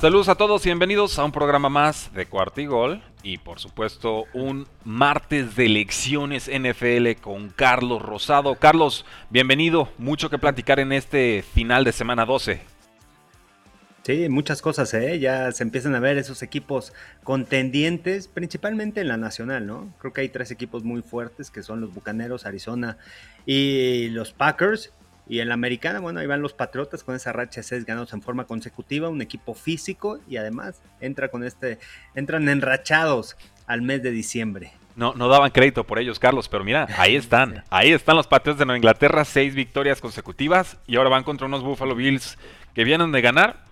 Saludos 0.00 0.28
a 0.28 0.36
todos 0.36 0.64
y 0.64 0.68
bienvenidos 0.68 1.18
a 1.18 1.24
un 1.24 1.32
programa 1.32 1.68
más 1.68 2.14
de 2.14 2.24
Cuartigol 2.24 3.02
y 3.24 3.38
por 3.38 3.58
supuesto 3.58 4.26
un 4.32 4.68
martes 4.84 5.56
de 5.56 5.66
elecciones 5.66 6.48
NFL 6.48 7.20
con 7.20 7.48
Carlos 7.48 8.00
Rosado. 8.00 8.54
Carlos, 8.54 9.04
bienvenido, 9.28 9.88
mucho 9.98 10.30
que 10.30 10.38
platicar 10.38 10.78
en 10.78 10.92
este 10.92 11.42
final 11.42 11.82
de 11.82 11.90
semana 11.90 12.24
12. 12.24 12.60
Sí, 14.04 14.28
muchas 14.28 14.62
cosas, 14.62 14.94
¿eh? 14.94 15.18
Ya 15.18 15.50
se 15.50 15.64
empiezan 15.64 15.96
a 15.96 16.00
ver 16.00 16.16
esos 16.16 16.44
equipos 16.44 16.92
contendientes, 17.24 18.28
principalmente 18.28 19.00
en 19.00 19.08
la 19.08 19.16
nacional, 19.16 19.66
¿no? 19.66 19.92
Creo 19.98 20.12
que 20.12 20.20
hay 20.20 20.28
tres 20.28 20.52
equipos 20.52 20.84
muy 20.84 21.02
fuertes 21.02 21.50
que 21.50 21.64
son 21.64 21.80
los 21.80 21.92
Bucaneros, 21.92 22.46
Arizona 22.46 22.98
y 23.46 24.10
los 24.10 24.32
Packers. 24.32 24.92
Y 25.28 25.40
en 25.40 25.48
la 25.48 25.54
americana, 25.54 26.00
bueno, 26.00 26.20
ahí 26.20 26.26
van 26.26 26.40
los 26.40 26.54
Patriotas 26.54 27.04
con 27.04 27.14
esa 27.14 27.32
racha 27.32 27.60
de 27.60 27.64
seis 27.64 27.84
ganados 27.84 28.12
en 28.12 28.22
forma 28.22 28.46
consecutiva, 28.46 29.08
un 29.08 29.20
equipo 29.20 29.54
físico 29.54 30.18
y 30.26 30.38
además 30.38 30.80
entra 31.00 31.28
con 31.28 31.44
este, 31.44 31.78
entran 32.14 32.48
enrachados 32.48 33.36
al 33.66 33.82
mes 33.82 34.02
de 34.02 34.10
diciembre. 34.10 34.72
No, 34.96 35.14
no 35.14 35.28
daban 35.28 35.50
crédito 35.50 35.84
por 35.84 36.00
ellos, 36.00 36.18
Carlos, 36.18 36.48
pero 36.48 36.64
mira, 36.64 36.88
ahí 36.96 37.14
están. 37.16 37.62
Ahí 37.70 37.92
están 37.92 38.16
los 38.16 38.26
Patriotas 38.26 38.58
de 38.58 38.64
Nueva 38.64 38.78
Inglaterra, 38.78 39.24
seis 39.24 39.54
victorias 39.54 40.00
consecutivas 40.00 40.78
y 40.86 40.96
ahora 40.96 41.10
van 41.10 41.24
contra 41.24 41.46
unos 41.46 41.62
Buffalo 41.62 41.94
Bills 41.94 42.38
que 42.74 42.84
vienen 42.84 43.12
de 43.12 43.20
ganar, 43.20 43.67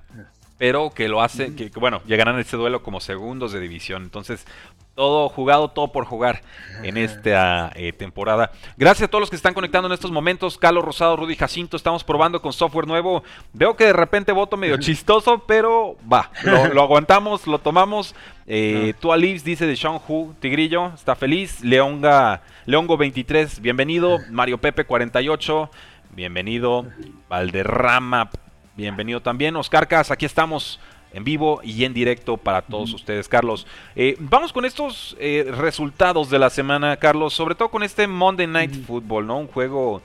pero 0.59 0.91
que 0.91 1.09
lo 1.09 1.23
hacen, 1.23 1.55
que, 1.55 1.71
bueno, 1.77 2.01
llegarán 2.07 2.37
a 2.37 2.41
este 2.41 2.57
duelo 2.57 2.83
como 2.83 3.01
segundos 3.01 3.53
de 3.53 3.61
división. 3.61 4.03
Entonces, 4.03 4.47
todo 4.95 5.29
jugado, 5.29 5.69
todo 5.69 5.93
por 5.93 6.07
jugar 6.07 6.43
en 6.83 6.97
esta 6.97 7.71
eh, 7.75 7.93
temporada. 7.93 8.51
Gracias 8.79 9.07
a 9.07 9.11
todos 9.11 9.21
los 9.21 9.31
que 9.31 9.37
están 9.37 9.53
conectando 9.53 9.87
en 9.87 9.93
estos 9.93 10.11
momentos. 10.11 10.57
Carlos 10.57 10.85
Rosado, 10.85 11.17
Rudy 11.17 11.37
Jacinto, 11.37 11.77
estamos 11.77 12.03
probando 12.03 12.41
con 12.41 12.55
software 12.55 12.87
nuevo. 12.87 13.23
Veo 13.53 13.77
que 13.77 13.85
de 13.85 13.93
repente 13.93 14.33
voto 14.33 14.57
medio 14.57 14.77
chistoso, 14.81 15.45
pero 15.47 15.97
va, 16.11 16.31
lo, 16.43 16.83
aguantamos, 16.83 17.47
lo 17.47 17.59
tomamos. 17.59 18.15
Eh, 18.47 18.95
Tú 18.99 19.13
Alives 19.13 19.45
dice 19.45 19.67
de 19.67 19.77
Sean 19.77 20.01
Hu, 20.09 20.35
Tigrillo, 20.41 20.93
está 20.95 21.15
feliz. 21.15 21.63
Leonga, 21.63 22.43
Leongo 22.65 22.97
23, 22.97 23.61
bienvenido. 23.61 24.19
Mario 24.31 24.57
Pepe 24.57 24.85
48, 24.85 25.71
bienvenido. 26.13 26.87
Valderrama, 27.29 28.31
bienvenido 28.77 29.21
también. 29.21 29.57
Oscar 29.57 29.89
Cas, 29.89 30.11
aquí 30.11 30.27
estamos 30.27 30.79
en 31.13 31.25
vivo 31.25 31.61
y 31.63 31.85
en 31.85 31.95
directo 31.95 32.37
para 32.37 32.63
todos 32.63 32.93
ustedes, 32.93 33.29
Carlos. 33.29 33.67
Eh, 33.95 34.17
vamos 34.19 34.53
con 34.53 34.65
estos 34.65 35.17
eh, 35.19 35.47
resultados 35.57 36.29
de 36.29 36.39
la 36.39 36.51
semana, 36.51 36.97
Carlos, 36.97 37.33
sobre 37.33 37.55
todo 37.55 37.71
con 37.71 37.83
este 37.83 38.07
Monday 38.07 38.47
Night 38.47 38.85
Football, 38.87 39.27
¿no? 39.27 39.39
Un 39.39 39.47
juego 39.47 40.03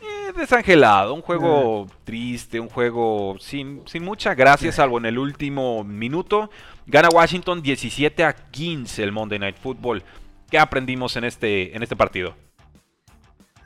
eh, 0.00 0.32
desangelado, 0.36 1.14
un 1.14 1.22
juego 1.22 1.88
triste, 2.04 2.60
un 2.60 2.68
juego 2.68 3.36
sin, 3.40 3.82
sin 3.86 4.04
mucha 4.04 4.34
gracia, 4.34 4.70
salvo 4.70 4.98
en 4.98 5.06
el 5.06 5.18
último 5.18 5.82
minuto. 5.82 6.48
Gana 6.86 7.08
Washington 7.08 7.60
17 7.60 8.24
a 8.24 8.32
15 8.32 9.02
el 9.02 9.12
Monday 9.12 9.38
Night 9.38 9.56
Football. 9.56 10.04
¿Qué 10.48 10.58
aprendimos 10.58 11.16
en 11.16 11.24
este, 11.24 11.74
en 11.74 11.82
este 11.82 11.96
partido? 11.96 12.36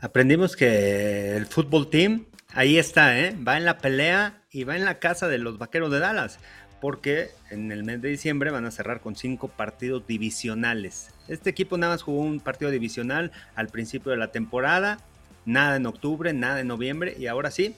Aprendimos 0.01 0.57
que 0.57 1.37
el 1.37 1.47
fútbol 1.47 1.89
team 1.89 2.27
ahí 2.57 2.79
está, 2.79 3.19
¿eh? 3.19 3.37
va 3.47 3.57
en 3.57 3.65
la 3.65 3.79
pelea 3.79 4.43
y 4.57 4.65
va 4.65 4.75
en 4.75 4.87
la 4.87 4.99
casa 4.99 5.29
de 5.29 5.37
los 5.37 5.59
Vaqueros 5.59 5.91
de 5.91 5.99
Dallas 5.99 6.39
porque 6.81 7.29
en 7.51 7.71
el 7.73 7.85
mes 7.85 8.01
de 8.01 8.09
diciembre 8.09 8.51
van 8.51 8.65
a 8.65 8.71
cerrar 8.71 9.03
con 9.03 9.15
cinco 9.15 9.49
partidos 9.49 10.07
divisionales. 10.07 11.11
Este 11.29 11.51
equipo 11.51 11.77
nada 11.77 11.93
más 11.93 12.03
jugó 12.03 12.21
un 12.21 12.41
partido 12.41 12.71
divisional 12.71 13.33
al 13.55 13.69
principio 13.69 14.13
de 14.13 14.17
la 14.17 14.33
temporada, 14.33 14.99
nada 15.45 15.77
en 15.77 15.85
octubre, 15.85 16.33
nada 16.33 16.61
en 16.61 16.69
noviembre 16.69 17.15
y 17.19 17.27
ahora 17.27 17.51
sí, 17.51 17.77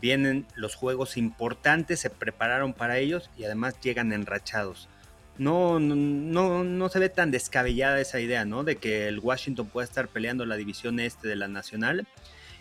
vienen 0.00 0.44
los 0.56 0.74
juegos 0.74 1.16
importantes, 1.16 2.00
se 2.00 2.10
prepararon 2.10 2.72
para 2.72 2.98
ellos 2.98 3.30
y 3.38 3.44
además 3.44 3.78
llegan 3.80 4.12
enrachados. 4.12 4.88
No, 5.38 5.78
no, 5.78 6.64
no, 6.64 6.88
se 6.88 6.98
ve 6.98 7.10
tan 7.10 7.30
descabellada 7.30 8.00
esa 8.00 8.18
idea, 8.18 8.44
¿no? 8.44 8.64
De 8.64 8.74
que 8.74 9.06
el 9.06 9.20
Washington 9.20 9.68
pueda 9.68 9.84
estar 9.84 10.08
peleando 10.08 10.44
la 10.46 10.56
división 10.56 10.98
este 10.98 11.28
de 11.28 11.36
la 11.36 11.46
nacional 11.46 12.08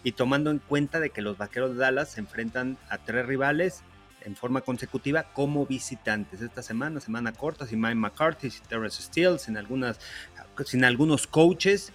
y 0.07 0.13
tomando 0.13 0.51
en 0.51 0.59
cuenta 0.59 1.01
de 1.01 1.09
que 1.09 1.21
los 1.21 1.37
Vaqueros 1.37 1.73
de 1.73 1.79
Dallas 1.79 2.11
se 2.11 2.21
enfrentan 2.21 2.77
a 2.87 2.97
tres 2.97 3.25
rivales 3.25 3.81
en 4.21 4.37
forma 4.37 4.61
consecutiva 4.61 5.33
como 5.33 5.65
visitantes. 5.65 6.41
Esta 6.41 6.61
semana, 6.61 7.01
semana 7.01 7.33
corta, 7.33 7.67
sin 7.67 7.81
Mike 7.81 7.95
McCarthy, 7.95 8.49
sin 8.49 8.63
Terrence 8.67 9.01
Steele, 9.01 9.37
sin, 9.37 9.57
algunas, 9.57 9.99
sin 10.65 10.85
algunos 10.85 11.27
coaches, 11.27 11.91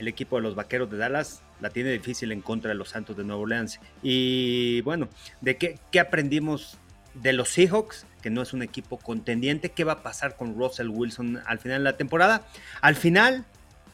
el 0.00 0.08
equipo 0.08 0.34
de 0.34 0.42
los 0.42 0.56
Vaqueros 0.56 0.90
de 0.90 0.96
Dallas 0.96 1.40
la 1.60 1.70
tiene 1.70 1.92
difícil 1.92 2.32
en 2.32 2.40
contra 2.40 2.70
de 2.70 2.74
los 2.74 2.88
Santos 2.88 3.16
de 3.16 3.22
Nueva 3.22 3.42
Orleans. 3.42 3.78
Y 4.02 4.80
bueno, 4.80 5.08
¿de 5.40 5.56
qué, 5.56 5.78
qué 5.92 6.00
aprendimos 6.00 6.78
de 7.14 7.32
los 7.32 7.50
Seahawks? 7.50 8.06
Que 8.22 8.30
no 8.30 8.42
es 8.42 8.54
un 8.54 8.62
equipo 8.62 8.98
contendiente. 8.98 9.70
¿Qué 9.70 9.84
va 9.84 9.92
a 9.92 10.02
pasar 10.02 10.34
con 10.34 10.56
Russell 10.58 10.88
Wilson 10.88 11.40
al 11.46 11.60
final 11.60 11.78
de 11.78 11.90
la 11.92 11.96
temporada? 11.96 12.44
Al 12.80 12.96
final 12.96 13.44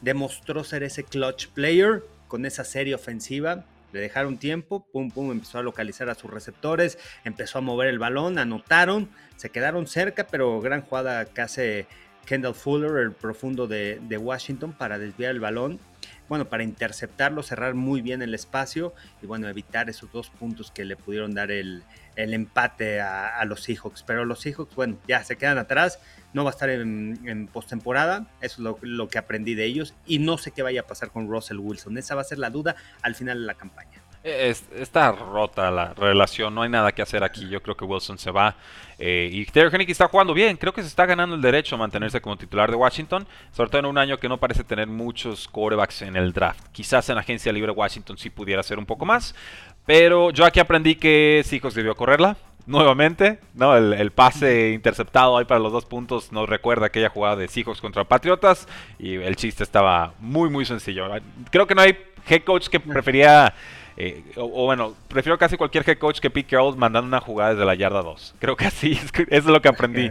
demostró 0.01 0.63
ser 0.63 0.81
ese 0.81 1.03
clutch 1.03 1.49
player 1.49 2.01
con 2.33 2.47
esa 2.47 2.63
serie 2.63 2.95
ofensiva 2.95 3.63
le 3.91 3.99
dejaron 3.99 4.39
tiempo, 4.39 4.87
pum, 4.91 5.11
pum, 5.11 5.29
empezó 5.29 5.59
a 5.59 5.61
localizar 5.61 6.09
a 6.09 6.15
sus 6.15 6.31
receptores, 6.31 6.97
empezó 7.23 7.59
a 7.59 7.61
mover 7.61 7.89
el 7.89 7.99
balón, 7.99 8.39
anotaron, 8.39 9.07
se 9.35 9.51
quedaron 9.51 9.85
cerca, 9.85 10.25
pero 10.25 10.59
gran 10.59 10.81
jugada 10.81 11.25
que 11.25 11.41
hace 11.41 11.85
Kendall 12.25 12.55
Fuller, 12.55 13.03
el 13.03 13.11
profundo 13.11 13.67
de, 13.67 14.17
Washington, 14.19 14.73
para 14.73 14.97
desviar 14.97 15.29
el 15.29 15.41
balón 15.41 15.79
bueno, 16.29 16.45
para 16.45 16.63
interceptarlo, 16.63 17.43
cerrar 17.43 17.73
muy 17.73 18.01
bien 18.01 18.21
el 18.21 18.33
espacio 18.33 18.93
y 19.21 19.25
bueno, 19.25 19.47
evitar 19.47 19.89
esos 19.89 20.11
dos 20.11 20.29
puntos 20.29 20.71
que 20.71 20.85
le 20.85 20.95
pudieron 20.95 21.33
dar 21.33 21.51
el, 21.51 21.83
empate 22.15 23.01
a, 23.01 23.43
los 23.45 23.63
Seahawks. 23.63 24.03
Pero 24.03 24.25
los 24.25 24.41
Seahawks, 24.41 24.75
bueno, 24.75 24.97
ya 25.07 25.23
se 25.23 25.35
quedan 25.35 25.57
atrás, 25.57 25.99
no 26.33 26.43
va 26.43 26.51
a 26.51 26.53
estar 26.53 26.69
en, 26.69 27.19
en 27.25 27.47
postemporada, 27.47 28.27
eso 28.41 28.55
es 28.55 28.59
lo, 28.59 28.77
lo, 28.81 29.07
que 29.07 29.17
aprendí 29.17 29.55
de 29.55 29.65
ellos 29.65 29.93
y 30.05 30.19
no 30.19 30.37
sé 30.37 30.51
qué 30.51 30.61
vaya 30.61 30.81
a 30.81 30.87
pasar 30.87 31.11
con 31.11 31.27
Russell 31.27 31.57
Wilson, 31.57 31.97
esa 31.97 32.15
va 32.15 32.21
a 32.21 32.25
ser 32.25 32.39
la 32.39 32.49
duda 32.49 32.75
al 33.01 33.15
final 33.15 33.39
de 33.39 33.45
la 33.45 33.55
campaña 33.55 34.02
está 34.23 35.11
rota 35.11 35.69
la 35.69 35.93
relación, 35.93 36.55
no 36.55 36.61
hay 36.61 36.69
nada 36.69 36.91
que 36.91 37.01
hacer 37.01 37.23
aquí. 37.23 37.49
Yo 37.49 37.61
creo 37.61 37.75
que 37.75 37.85
Wilson 37.85 38.17
se 38.17 38.31
va. 38.31 38.55
Eh, 38.97 39.29
y 39.31 39.45
Terry 39.45 39.69
Hennick 39.73 39.89
está 39.89 40.07
jugando 40.07 40.33
bien. 40.33 40.55
Creo 40.55 40.73
que 40.73 40.81
se 40.81 40.87
está 40.87 41.05
ganando 41.05 41.35
el 41.35 41.41
derecho 41.41 41.75
a 41.75 41.77
mantenerse 41.77 42.21
como 42.21 42.37
titular 42.37 42.69
de 42.69 42.77
Washington. 42.77 43.27
Sobre 43.51 43.69
todo 43.69 43.79
en 43.79 43.85
un 43.87 43.97
año 43.97 44.17
que 44.19 44.29
no 44.29 44.39
parece 44.39 44.63
tener 44.63 44.87
muchos 44.87 45.47
quarterbacks 45.47 46.03
en 46.03 46.15
el 46.15 46.31
draft. 46.31 46.67
Quizás 46.71 47.09
en 47.09 47.17
agencia 47.17 47.51
libre 47.51 47.71
Washington 47.71 48.17
sí 48.17 48.29
pudiera 48.29 48.61
hacer 48.61 48.79
un 48.79 48.85
poco 48.85 49.05
más. 49.05 49.35
Pero 49.85 50.31
yo 50.31 50.45
aquí 50.45 50.59
aprendí 50.59 50.95
que 50.95 51.41
Seahawks 51.45 51.75
debió 51.75 51.95
correrla 51.95 52.37
nuevamente, 52.65 53.39
¿no? 53.53 53.75
El, 53.75 54.11
pase 54.11 54.71
interceptado 54.71 55.37
ahí 55.37 55.43
para 55.45 55.59
los 55.59 55.73
dos 55.73 55.85
puntos 55.85 56.31
nos 56.31 56.47
recuerda 56.47 56.85
aquella 56.85 57.09
jugada 57.09 57.35
de 57.35 57.47
Seahawks 57.47 57.81
contra 57.81 58.05
Patriotas 58.05 58.67
y 58.97 59.15
el 59.15 59.35
chiste 59.35 59.63
estaba 59.63 60.13
muy 60.19 60.49
muy 60.49 60.65
sencillo. 60.65 61.09
Creo 61.51 61.67
que 61.67 61.75
no 61.75 61.81
hay 61.81 61.97
head 62.27 62.43
coach 62.43 62.69
que 62.69 62.79
prefería 62.79 63.53
eh, 63.95 64.23
o, 64.35 64.65
bueno, 64.65 64.95
prefiero 65.07 65.37
casi 65.37 65.55
cualquier 65.55 65.87
head 65.87 65.97
coach 65.97 66.19
que 66.19 66.29
Pete 66.29 66.49
Carroll 66.49 66.77
mandando 66.77 67.07
una 67.07 67.19
jugada 67.19 67.51
desde 67.51 67.65
la 67.65 67.75
yarda 67.75 68.01
2. 68.01 68.35
Creo 68.39 68.55
que 68.55 68.65
así 68.65 68.91
es, 69.03 69.11
es 69.29 69.45
lo 69.45 69.61
que 69.61 69.69
aprendí 69.69 70.09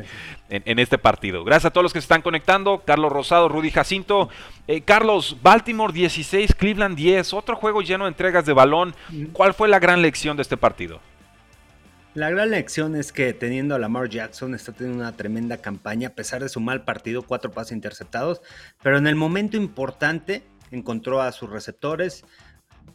en, 0.48 0.78
este 0.78 0.98
partido. 0.98 1.44
Gracias 1.44 1.66
a 1.66 1.72
todos 1.72 1.82
los 1.82 1.92
que 1.92 2.00
se 2.00 2.04
están 2.04 2.22
conectando. 2.22 2.82
Carlos 2.84 3.10
Rosado, 3.10 3.48
Rudy 3.48 3.70
Jacinto. 3.70 4.28
Eh, 4.68 4.82
Carlos, 4.82 5.38
Baltimore 5.42 5.92
16, 5.92 6.54
Cleveland 6.54 6.96
10. 6.96 7.32
Otro 7.34 7.56
juego 7.56 7.82
lleno 7.82 8.04
de 8.04 8.08
entregas 8.08 8.46
de 8.46 8.52
balón. 8.52 8.94
¿Cuál 9.32 9.54
fue 9.54 9.68
la 9.68 9.78
gran 9.78 10.02
lección 10.02 10.36
de 10.36 10.42
este 10.42 10.56
partido? 10.56 11.00
La 12.14 12.28
gran 12.28 12.50
lección 12.50 12.94
es 12.94 13.10
que 13.10 13.32
teniendo 13.32 13.74
a 13.74 13.78
Lamar 13.78 14.10
Jackson 14.10 14.54
está 14.54 14.72
teniendo 14.72 15.02
una 15.02 15.16
tremenda 15.16 15.56
campaña 15.56 16.08
a 16.08 16.12
pesar 16.12 16.42
de 16.42 16.50
su 16.50 16.60
mal 16.60 16.84
partido, 16.84 17.22
cuatro 17.22 17.50
pases 17.52 17.72
interceptados, 17.72 18.42
pero 18.82 18.98
en 18.98 19.06
el 19.06 19.14
momento 19.14 19.56
importante 19.56 20.42
encontró 20.70 21.22
a 21.22 21.32
sus 21.32 21.48
receptores, 21.48 22.24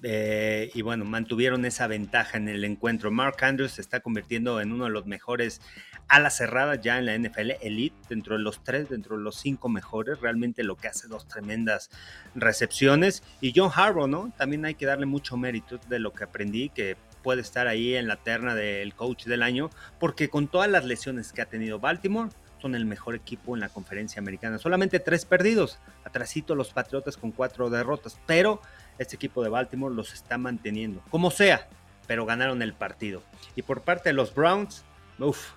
Eh, 0.03 0.69
y 0.73 0.81
bueno, 0.83 1.05
mantuvieron 1.05 1.65
esa 1.65 1.87
ventaja 1.87 2.37
en 2.37 2.49
el 2.49 2.63
encuentro. 2.63 3.11
Mark 3.11 3.37
Andrews 3.41 3.73
se 3.73 3.81
está 3.81 3.99
convirtiendo 3.99 4.61
en 4.61 4.71
uno 4.71 4.85
de 4.85 4.91
los 4.91 5.05
mejores 5.05 5.61
alas 6.07 6.37
cerradas 6.37 6.79
ya 6.81 6.97
en 6.99 7.05
la 7.05 7.17
NFL 7.17 7.51
Elite, 7.61 7.95
dentro 8.07 8.37
de 8.37 8.41
los 8.41 8.63
tres, 8.63 8.89
dentro 8.89 9.17
de 9.17 9.23
los 9.23 9.37
cinco 9.37 9.69
mejores. 9.69 10.21
Realmente 10.21 10.63
lo 10.63 10.75
que 10.75 10.87
hace 10.87 11.07
dos 11.07 11.27
tremendas 11.27 11.89
recepciones. 12.35 13.23
Y 13.41 13.53
John 13.55 13.71
Harbaugh, 13.73 14.07
¿no? 14.07 14.31
También 14.37 14.65
hay 14.65 14.75
que 14.75 14.85
darle 14.85 15.05
mucho 15.05 15.35
mérito 15.37 15.79
de 15.89 15.99
lo 15.99 16.13
que 16.13 16.23
aprendí, 16.23 16.69
que 16.69 16.95
puede 17.23 17.41
estar 17.41 17.67
ahí 17.67 17.95
en 17.95 18.07
la 18.07 18.17
terna 18.17 18.55
del 18.55 18.93
coach 18.93 19.25
del 19.25 19.43
año, 19.43 19.69
porque 19.99 20.29
con 20.29 20.47
todas 20.47 20.69
las 20.69 20.85
lesiones 20.85 21.33
que 21.33 21.41
ha 21.41 21.45
tenido 21.45 21.79
Baltimore, 21.79 22.29
son 22.61 22.75
el 22.75 22.85
mejor 22.85 23.15
equipo 23.15 23.55
en 23.55 23.59
la 23.59 23.69
conferencia 23.69 24.19
americana. 24.19 24.57
Solamente 24.57 24.99
tres 24.99 25.25
perdidos, 25.25 25.79
atrasito 26.03 26.55
los 26.55 26.73
Patriotas 26.73 27.17
con 27.17 27.31
cuatro 27.31 27.69
derrotas, 27.69 28.19
pero 28.25 28.61
este 28.97 29.15
equipo 29.15 29.43
de 29.43 29.49
Baltimore 29.49 29.93
los 29.93 30.13
está 30.13 30.37
manteniendo, 30.37 31.01
como 31.09 31.31
sea, 31.31 31.67
pero 32.07 32.25
ganaron 32.25 32.61
el 32.61 32.73
partido. 32.73 33.21
Y 33.55 33.61
por 33.61 33.81
parte 33.81 34.09
de 34.09 34.13
los 34.13 34.33
Browns, 34.33 34.83
uff, 35.19 35.51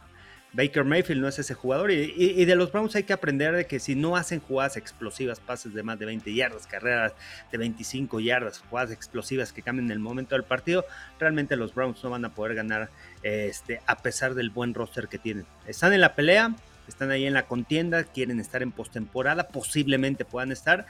Baker 0.53 0.85
Mayfield 0.85 1.21
no 1.21 1.29
es 1.29 1.39
ese 1.39 1.55
jugador 1.55 1.93
y, 1.93 2.45
de 2.45 2.57
los 2.57 2.73
Browns 2.73 2.97
hay 2.97 3.05
que 3.05 3.13
aprender 3.13 3.55
de 3.55 3.67
que 3.67 3.79
si 3.79 3.95
no 3.95 4.17
hacen 4.17 4.41
jugadas 4.41 4.77
explosivas, 4.77 5.39
pases 5.39 5.75
de 5.75 5.83
más 5.85 5.99
de 5.99 6.07
20 6.07 6.35
yardas, 6.35 6.67
carreras 6.67 7.13
de 7.53 7.59
25 7.59 8.19
yardas, 8.19 8.59
jugadas 8.69 8.91
explosivas 8.91 9.53
que 9.53 9.63
cambien 9.63 9.91
el 9.93 10.01
momento 10.01 10.35
del 10.35 10.43
partido, 10.43 10.85
realmente 11.21 11.55
los 11.55 11.75
Browns 11.75 12.03
no 12.03 12.11
van 12.11 12.25
a 12.25 12.35
poder 12.35 12.57
ganar 12.57 12.91
este, 13.23 13.81
a 13.87 13.99
pesar 13.99 14.35
del 14.35 14.51
buen 14.51 14.75
roster 14.75 15.07
que 15.07 15.19
tienen. 15.19 15.47
Están 15.67 15.93
en 15.93 16.01
la 16.01 16.17
pelea, 16.17 16.57
están 16.89 17.13
ahí 17.13 17.27
en 17.27 17.35
la 17.35 17.47
contienda, 17.47 18.03
quieren 18.03 18.41
estar 18.41 18.63
en 18.63 18.73
postemporada, 18.73 19.49
posiblemente 19.49 20.25
puedan 20.25 20.51
estar, 20.51 20.87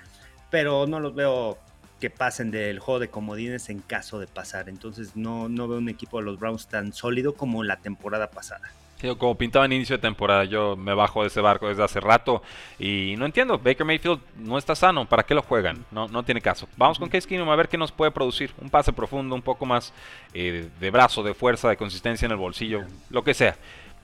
pero 0.50 0.86
no 0.86 1.00
los 1.00 1.14
veo 1.14 1.58
que 2.00 2.10
pasen 2.10 2.50
del 2.50 2.78
juego 2.78 2.98
de 3.00 3.08
comodines 3.08 3.68
en 3.70 3.80
caso 3.80 4.18
de 4.18 4.26
pasar. 4.26 4.68
Entonces 4.68 5.16
no, 5.16 5.48
no 5.48 5.68
veo 5.68 5.78
un 5.78 5.88
equipo 5.88 6.18
de 6.18 6.24
los 6.24 6.38
Browns 6.38 6.66
tan 6.68 6.92
sólido 6.92 7.34
como 7.34 7.62
la 7.62 7.76
temporada 7.76 8.30
pasada 8.30 8.72
como 9.18 9.34
pintaba 9.34 9.64
en 9.64 9.72
inicio 9.72 9.96
de 9.96 10.02
temporada, 10.02 10.44
yo 10.44 10.76
me 10.76 10.94
bajo 10.94 11.22
de 11.22 11.28
ese 11.28 11.40
barco 11.40 11.68
desde 11.68 11.82
hace 11.82 12.00
rato 12.00 12.42
y 12.78 13.14
no 13.16 13.26
entiendo. 13.26 13.58
Baker 13.58 13.84
Mayfield 13.86 14.20
no 14.36 14.58
está 14.58 14.74
sano, 14.74 15.06
¿para 15.06 15.22
qué 15.22 15.34
lo 15.34 15.42
juegan? 15.42 15.84
No, 15.90 16.08
no 16.08 16.22
tiene 16.22 16.40
caso. 16.40 16.68
Vamos 16.76 16.98
con 16.98 17.08
Case 17.08 17.26
Keenum 17.26 17.48
a 17.48 17.56
ver 17.56 17.68
qué 17.68 17.78
nos 17.78 17.92
puede 17.92 18.10
producir. 18.10 18.52
Un 18.60 18.68
pase 18.68 18.92
profundo, 18.92 19.34
un 19.34 19.42
poco 19.42 19.64
más 19.64 19.92
eh, 20.34 20.68
de 20.78 20.90
brazo, 20.90 21.22
de 21.22 21.34
fuerza, 21.34 21.68
de 21.68 21.76
consistencia 21.76 22.26
en 22.26 22.32
el 22.32 22.38
bolsillo, 22.38 22.84
lo 23.08 23.24
que 23.24 23.34
sea. 23.34 23.56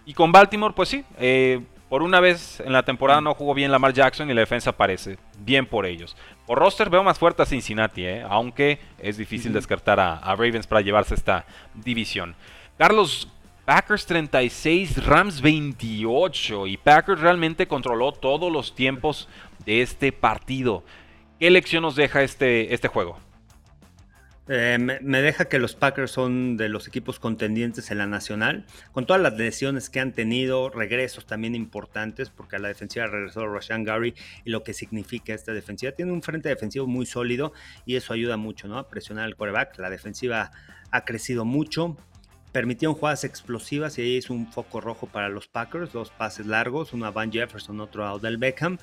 Y 0.07 0.15
con 0.15 0.33
Baltimore, 0.33 0.75
pues 0.75 0.89
sí, 0.89 1.05
eh, 1.19 1.61
por 1.89 2.03
una 2.03 2.21
vez 2.21 2.61
en 2.61 2.73
la 2.73 2.85
temporada 2.85 3.21
no 3.21 3.35
jugó 3.35 3.55
bien 3.55 3.71
Lamar 3.71 3.93
Jackson 3.93 4.31
y 4.31 4.35
la 4.35 4.41
defensa 4.41 4.73
parece 4.73 5.19
bien 5.39 5.67
por 5.67 5.87
ellos. 5.87 6.17
Por 6.47 6.59
roster 6.59 6.91
veo 6.91 7.03
más 7.03 7.19
fuerte 7.19 7.43
a 7.43 7.47
Cincinnati, 7.47 8.05
eh, 8.05 8.25
aunque 8.29 8.81
es 8.99 9.17
difícil 9.17 9.53
descartar 9.53 10.01
a, 10.01 10.17
a 10.17 10.33
Ravens 10.33 10.67
para 10.67 10.81
llevarse 10.81 11.15
esta 11.15 11.47
división. 11.75 12.35
Carlos, 12.77 13.29
Packers 13.65 14.07
36, 14.07 15.05
Rams 15.05 15.41
28 15.41 16.69
y 16.69 16.77
Packers 16.77 17.21
realmente 17.21 17.67
controló 17.67 18.13
todos 18.13 18.53
los 18.53 18.75
tiempos 18.75 19.29
de 19.65 19.83
este 19.83 20.13
partido. 20.13 20.85
¿Qué 21.41 21.51
lección 21.51 21.83
nos 21.83 21.97
deja 21.97 22.23
este, 22.23 22.73
este 22.73 22.87
juego? 22.89 23.19
Eh, 24.49 24.79
me, 24.79 25.23
deja 25.23 25.47
que 25.47 25.59
los 25.59 25.75
Packers 25.75 26.13
son 26.13 26.57
de 26.57 26.69
los 26.69 26.87
equipos 26.87 27.19
contendientes 27.19 27.91
en 27.91 27.99
la 27.99 28.07
nacional, 28.07 28.65
con 28.93 29.05
todas 29.05 29.21
las 29.21 29.37
lesiones 29.37 29.91
que 29.91 29.99
han 29.99 30.13
tenido, 30.13 30.71
regresos 30.71 31.27
también 31.27 31.57
importantes, 31.57 32.31
porque 32.31 32.55
a 32.55 32.59
la 32.61 32.69
defensiva 32.69 33.09
regresó 33.09 33.49
Rashan 33.49 33.83
Gary 33.83 34.15
y 34.45 34.51
lo 34.51 34.63
que 34.63 34.73
significa 34.73 35.35
esta 35.35 35.53
defensiva. 35.53 35.93
Tiene 35.93 36.13
un 36.13 36.23
frente 36.23 36.49
defensivo 36.49 36.87
muy 36.87 37.07
sólido 37.07 37.53
y 37.87 37.97
eso 37.97 38.13
ayuda 38.13 38.37
mucho 38.37 38.69
¿no? 38.69 38.79
a 38.79 38.89
presionar 38.89 39.25
al 39.25 39.35
quarterback. 39.35 39.79
La 39.79 39.91
defensiva 39.91 40.53
ha 40.93 41.05
crecido 41.05 41.45
mucho, 41.45 41.97
permitieron 42.53 42.95
jugadas 42.95 43.25
explosivas 43.25 43.99
y 43.99 44.03
ahí 44.03 44.17
es 44.17 44.31
un 44.31 44.53
foco 44.53 44.81
rojo 44.81 45.09
para 45.09 45.29
los 45.29 45.49
Packers, 45.49 45.93
dos 45.93 46.11
pases 46.11 46.47
largos, 46.47 46.93
uno 46.93 47.07
a 47.07 47.11
Van 47.11 47.33
Jefferson, 47.33 47.81
otro 47.81 48.07
a 48.07 48.15
Odell 48.15 48.39
Beckham, 48.39 48.79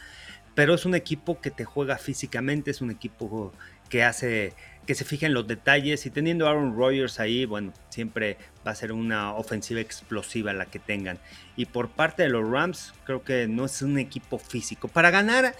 pero 0.55 0.73
es 0.73 0.85
un 0.85 0.93
equipo 0.93 1.39
que 1.39 1.51
te 1.51 1.63
juega 1.63 1.97
físicamente, 1.97 2.71
es 2.71 2.81
un 2.81 2.91
equipo 2.91 3.53
que 3.89 4.03
hace 4.03 4.53
que 4.85 4.95
se 4.95 5.05
fija 5.05 5.25
en 5.25 5.33
los 5.33 5.47
detalles 5.47 6.05
y 6.05 6.09
teniendo 6.09 6.47
Aaron 6.47 6.75
Rodgers 6.75 7.19
ahí, 7.19 7.45
bueno, 7.45 7.73
siempre 7.89 8.37
va 8.65 8.71
a 8.71 8.75
ser 8.75 8.91
una 8.91 9.33
ofensiva 9.33 9.79
explosiva 9.79 10.53
la 10.53 10.65
que 10.65 10.79
tengan. 10.79 11.19
Y 11.55 11.65
por 11.65 11.89
parte 11.89 12.23
de 12.23 12.29
los 12.29 12.49
Rams, 12.49 12.93
creo 13.05 13.23
que 13.23 13.47
no 13.47 13.65
es 13.65 13.81
un 13.81 13.97
equipo 13.97 14.37
físico. 14.37 14.87
Para 14.87 15.11
ganar 15.11 15.55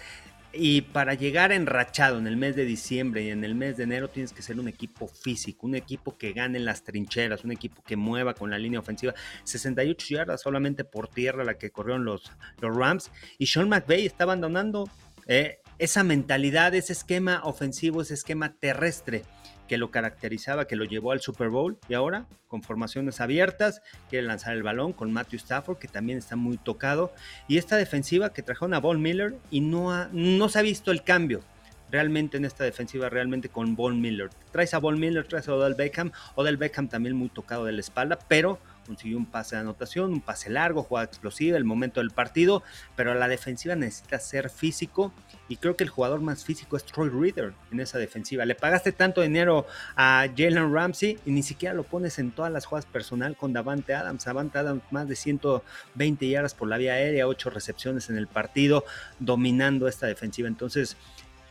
y 0.54 0.82
para 0.82 1.16
llegar 1.16 1.52
enrachado 1.52 2.20
en 2.20 2.28
el 2.28 2.38
mes 2.38 2.56
de 2.56 2.66
diciembre 2.66 3.24
y 3.24 3.32
en 3.32 3.44
el 3.44 3.56
mes 3.56 3.78
de 3.78 3.84
enero 3.84 4.10
tienes 4.10 4.34
que 4.34 4.44
ser 4.44 4.60
un 4.60 4.68
equipo 4.68 5.08
físico, 5.08 5.66
un 5.66 5.76
equipo 5.76 6.16
que 6.18 6.32
gane 6.32 6.60
en 6.60 6.66
las 6.66 6.84
trincheras, 6.84 7.44
un 7.44 7.52
equipo 7.52 7.84
que 7.84 7.96
mueva 7.96 8.36
con 8.36 8.52
la 8.52 8.60
línea 8.60 8.80
ofensiva. 8.80 9.14
68 9.46 10.08
yardas 10.10 10.42
solamente 10.42 10.84
por 10.84 11.08
tierra 11.08 11.44
la 11.44 11.58
que 11.58 11.72
corrieron 11.72 12.06
los, 12.06 12.32
los 12.62 12.76
Rams. 12.76 13.10
Y 13.40 13.48
Sean 13.48 13.68
McVay 13.70 14.06
está 14.06 14.26
abandonando 14.26 14.90
eh, 15.28 15.60
esa 15.80 16.04
mentalidad, 16.04 16.74
ese 16.76 16.94
esquema 16.94 17.42
ofensivo, 17.44 18.02
ese 18.02 18.14
esquema 18.14 18.54
terrestre 18.54 19.24
que 19.68 19.78
lo 19.78 19.92
caracterizaba, 19.92 20.66
que 20.66 20.76
lo 20.76 20.86
llevó 20.86 21.12
al 21.12 21.22
Super 21.22 21.50
Bowl 21.50 21.78
y 21.88 21.94
ahora 21.94 22.28
con 22.48 22.62
formaciones 22.62 23.22
abiertas, 23.22 23.82
quiere 24.10 24.28
lanzar 24.28 24.54
el 24.54 24.64
balón 24.64 24.94
con 24.94 25.12
Matthew 25.12 25.38
Stafford, 25.38 25.80
que 25.80 25.88
también 25.88 26.20
está 26.20 26.36
muy 26.36 26.58
tocado, 26.58 27.14
y 27.48 27.58
esta 27.58 27.78
defensiva 27.78 28.34
que 28.34 28.44
trajo 28.44 28.66
a 28.66 28.80
Von 28.80 29.02
Miller 29.02 29.36
y 29.50 29.62
no, 29.62 30.08
no 30.12 30.50
se 30.50 30.60
ha 30.60 30.62
visto 30.62 30.92
el 30.92 31.04
cambio 31.04 31.42
realmente 31.90 32.38
en 32.38 32.46
esta 32.46 32.64
defensiva, 32.64 33.08
realmente 33.08 33.50
con 33.50 33.76
Von 33.76 34.02
Miller. 34.02 34.30
Traes 34.52 34.74
a 34.74 34.80
Von 34.80 35.00
Miller, 35.00 35.28
traes 35.28 35.48
a 35.48 35.54
Odell 35.54 35.76
Beckham, 35.76 36.12
Odell 36.36 36.58
Beckham 36.58 36.88
también 36.88 37.16
muy 37.16 37.30
tocado 37.30 37.66
de 37.66 37.72
la 37.72 37.82
espalda, 37.82 38.18
pero 38.28 38.60
consiguió 38.86 39.18
un 39.18 39.26
pase 39.26 39.56
de 39.56 39.62
anotación, 39.62 40.12
un 40.12 40.22
pase 40.22 40.50
largo, 40.50 40.84
jugada 40.84 41.06
explosiva, 41.06 41.58
el 41.58 41.66
momento 41.66 42.00
del 42.00 42.12
partido, 42.12 42.64
pero 42.96 43.14
la 43.14 43.28
defensiva 43.28 43.76
necesita 43.76 44.20
ser 44.20 44.50
físico 44.50 45.14
y 45.48 45.58
creo 45.58 45.76
que 45.76 45.84
el 45.84 45.90
jugador 45.90 46.22
más 46.22 46.44
físico 46.44 46.78
es 46.78 46.86
Troy 46.86 47.10
Reader 47.10 47.54
en 47.72 47.80
esa 47.80 47.98
defensiva. 47.98 48.46
Le 48.46 48.56
pagaste 48.56 48.92
tanto 48.92 49.22
dinero 49.22 49.66
a 49.96 50.28
Jalen 50.36 50.74
Ramsey 50.74 51.20
y 51.26 51.32
ni 51.32 51.44
siquiera 51.44 51.74
lo 51.74 51.84
pones 51.84 52.20
en 52.20 52.32
todas 52.32 52.52
las 52.52 52.66
jugadas 52.66 52.86
personal 52.86 53.36
con 53.36 53.54
Davante 53.54 53.94
Adams. 53.94 54.26
Davante 54.26 54.58
Adams 54.58 54.84
más 54.92 55.08
de 55.08 55.16
120 55.16 56.28
yardas 56.28 56.54
por 56.54 56.68
la 56.68 56.78
vía 56.78 56.94
aérea, 56.94 57.28
8 57.28 57.50
recepciones 57.50 58.10
en 58.10 58.18
el 58.18 58.28
partido, 58.28 58.86
dominando 59.20 59.88
esta 59.88 60.08
defensiva. 60.08 60.48
Entonces, 60.48 60.98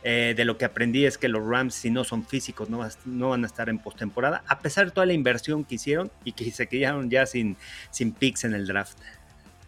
eh, 0.03 0.33
de 0.35 0.45
lo 0.45 0.57
que 0.57 0.65
aprendí 0.65 1.05
es 1.05 1.17
que 1.17 1.27
los 1.27 1.45
Rams, 1.45 1.73
si 1.73 1.89
no 1.89 2.03
son 2.03 2.25
físicos, 2.25 2.69
no, 2.69 2.87
no 3.05 3.29
van 3.29 3.43
a 3.43 3.47
estar 3.47 3.69
en 3.69 3.79
postemporada, 3.79 4.43
a 4.47 4.59
pesar 4.59 4.85
de 4.85 4.91
toda 4.91 5.05
la 5.05 5.13
inversión 5.13 5.63
que 5.63 5.75
hicieron 5.75 6.11
y 6.23 6.33
que 6.33 6.51
se 6.51 6.67
quedaron 6.67 7.09
ya 7.09 7.25
sin, 7.25 7.55
sin 7.89 8.11
picks 8.11 8.43
en 8.43 8.53
el 8.53 8.67
draft. 8.67 8.97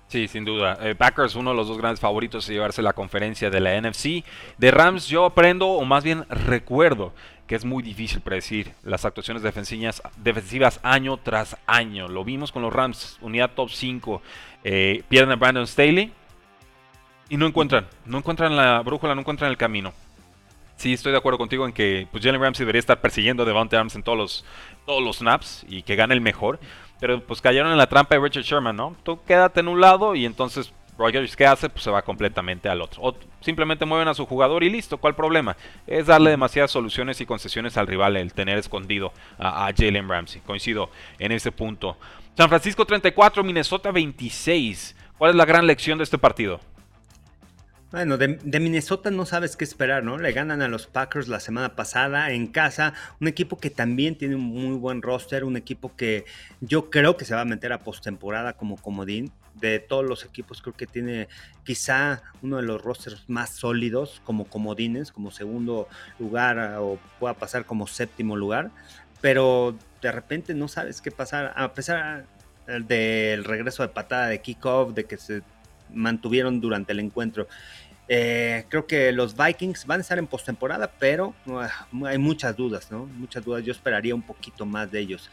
Sí, 0.07 0.27
sin 0.27 0.45
duda. 0.45 0.77
Eh, 0.81 0.93
Packers, 0.93 1.35
uno 1.35 1.49
de 1.49 1.57
los 1.57 1.67
dos 1.67 1.77
grandes 1.77 1.99
favoritos 1.99 2.45
de 2.47 2.53
llevarse 2.53 2.81
la 2.81 2.93
conferencia 2.93 3.49
de 3.49 3.59
la 3.59 3.79
NFC. 3.81 4.23
De 4.57 4.71
Rams 4.71 5.07
yo 5.07 5.25
aprendo, 5.25 5.67
o 5.67 5.83
más 5.83 6.03
bien 6.03 6.25
recuerdo, 6.29 7.13
que 7.47 7.55
es 7.55 7.65
muy 7.65 7.81
difícil 7.83 8.21
predecir 8.21 8.71
las 8.83 9.05
actuaciones 9.05 9.41
defensivas, 9.43 10.01
defensivas 10.17 10.79
año 10.83 11.17
tras 11.17 11.57
año. 11.65 12.07
Lo 12.07 12.23
vimos 12.23 12.51
con 12.51 12.61
los 12.61 12.73
Rams, 12.73 13.17
unidad 13.21 13.51
top 13.55 13.69
5. 13.69 14.21
Eh, 14.63 15.03
pierden 15.09 15.31
a 15.31 15.35
Brandon 15.35 15.67
Staley 15.67 16.11
y 17.29 17.37
no 17.37 17.47
encuentran, 17.47 17.87
no 18.05 18.17
encuentran 18.19 18.55
la 18.55 18.81
brújula, 18.81 19.15
no 19.15 19.21
encuentran 19.21 19.49
el 19.49 19.57
camino. 19.57 19.93
Sí, 20.75 20.93
estoy 20.93 21.11
de 21.11 21.17
acuerdo 21.17 21.37
contigo 21.37 21.65
en 21.65 21.73
que 21.73 22.07
pues, 22.11 22.23
Jalen 22.23 22.41
Ramsey 22.41 22.63
debería 22.63 22.79
estar 22.79 22.99
persiguiendo 22.99 23.43
a 23.43 23.45
Devante 23.45 23.77
Arms 23.77 23.95
en 23.95 24.03
todos 24.03 24.17
los, 24.17 24.45
todos 24.85 25.01
los 25.01 25.17
snaps 25.17 25.65
y 25.67 25.83
que 25.83 25.95
gane 25.95 26.13
el 26.13 26.21
mejor. 26.21 26.59
Pero 26.99 27.21
pues 27.21 27.41
cayeron 27.41 27.71
en 27.71 27.77
la 27.77 27.87
trampa 27.87 28.15
de 28.15 28.21
Richard 28.21 28.43
Sherman, 28.43 28.75
¿no? 28.75 28.95
Tú 29.03 29.19
quédate 29.25 29.59
en 29.59 29.67
un 29.67 29.81
lado 29.81 30.15
y 30.15 30.25
entonces 30.25 30.73
Rogers, 30.97 31.35
¿qué 31.35 31.45
hace? 31.45 31.69
Pues 31.69 31.83
se 31.83 31.91
va 31.91 32.01
completamente 32.01 32.69
al 32.69 32.81
otro. 32.81 33.01
O 33.03 33.15
simplemente 33.41 33.85
mueven 33.85 34.07
a 34.07 34.13
su 34.13 34.25
jugador 34.25 34.63
y 34.63 34.69
listo. 34.69 34.97
¿Cuál 34.97 35.15
problema? 35.15 35.57
Es 35.87 36.07
darle 36.07 36.29
demasiadas 36.29 36.71
soluciones 36.71 37.19
y 37.19 37.25
concesiones 37.25 37.77
al 37.77 37.87
rival 37.87 38.15
el 38.15 38.33
tener 38.33 38.57
escondido 38.57 39.11
a, 39.37 39.67
a 39.67 39.73
Jalen 39.73 40.07
Ramsey. 40.07 40.41
Coincido 40.41 40.89
en 41.19 41.31
ese 41.31 41.51
punto. 41.51 41.97
San 42.37 42.49
Francisco 42.49 42.85
34, 42.85 43.43
Minnesota 43.43 43.91
26. 43.91 44.95
¿Cuál 45.17 45.31
es 45.31 45.35
la 45.37 45.45
gran 45.45 45.67
lección 45.67 45.97
de 45.97 46.05
este 46.05 46.17
partido? 46.17 46.59
Bueno, 47.91 48.17
de, 48.17 48.59
Minnesota 48.59 49.11
no 49.11 49.25
sabes 49.25 49.55
qué 49.55 49.63
esperar, 49.63 50.03
¿no? 50.03 50.17
Le 50.17 50.31
ganan 50.33 50.63
a 50.63 50.67
los 50.67 50.87
Packers 50.87 51.27
la 51.27 51.39
semana 51.39 51.75
pasada 51.75 52.31
en 52.31 52.47
casa, 52.47 52.93
un 53.21 53.27
equipo 53.27 53.57
que 53.57 53.69
también 53.69 54.17
tiene 54.17 54.35
un 54.35 54.41
muy 54.41 54.75
buen 54.75 55.03
roster, 55.03 55.43
un 55.43 55.55
equipo 55.55 55.95
que 55.95 56.25
yo 56.61 56.89
creo 56.89 57.15
que 57.15 57.25
se 57.25 57.35
va 57.35 57.41
a 57.41 57.45
meter 57.45 57.71
a 57.73 57.83
postemporada 57.83 58.53
como 58.53 58.77
comodín. 58.77 59.31
De 59.53 59.79
todos 59.79 60.03
los 60.03 60.25
equipos 60.25 60.61
creo 60.61 60.73
que 60.73 60.87
tiene 60.87 61.29
quizá 61.63 62.23
uno 62.41 62.57
de 62.57 62.63
los 62.63 62.81
rosters 62.81 63.23
más 63.29 63.51
sólidos 63.51 64.21
como 64.25 64.45
comodines, 64.45 65.11
como 65.11 65.31
segundo 65.31 65.87
lugar 66.19 66.77
o 66.79 66.99
pueda 67.19 67.35
pasar 67.35 67.65
como 67.65 67.87
séptimo 67.87 68.35
lugar, 68.35 68.71
pero 69.21 69.77
de 70.01 70.11
repente 70.11 70.53
no 70.53 70.67
sabes 70.67 71.01
qué 71.01 71.11
pasar, 71.11 71.53
a 71.55 71.73
pesar 71.73 72.25
del 72.67 73.43
regreso 73.43 73.83
de 73.83 73.89
patada 73.89 74.27
de 74.27 74.41
kickoff, 74.41 74.93
de 74.93 75.05
que 75.05 75.17
se 75.17 75.43
mantuvieron 75.93 76.59
durante 76.61 76.93
el 76.93 76.99
encuentro 76.99 77.47
Eh, 78.07 78.65
creo 78.69 78.85
que 78.85 79.11
los 79.11 79.35
Vikings 79.35 79.85
van 79.87 79.99
a 79.99 80.01
estar 80.01 80.19
en 80.19 80.27
postemporada, 80.27 80.91
pero 80.99 81.33
hay 82.05 82.17
muchas 82.19 82.55
dudas, 82.55 82.91
¿no? 82.91 83.05
Muchas 83.07 83.43
dudas. 83.43 83.63
Yo 83.63 83.71
esperaría 83.71 84.13
un 84.13 84.21
poquito 84.21 84.65
más 84.65 84.91
de 84.91 84.99
ellos. 84.99 85.29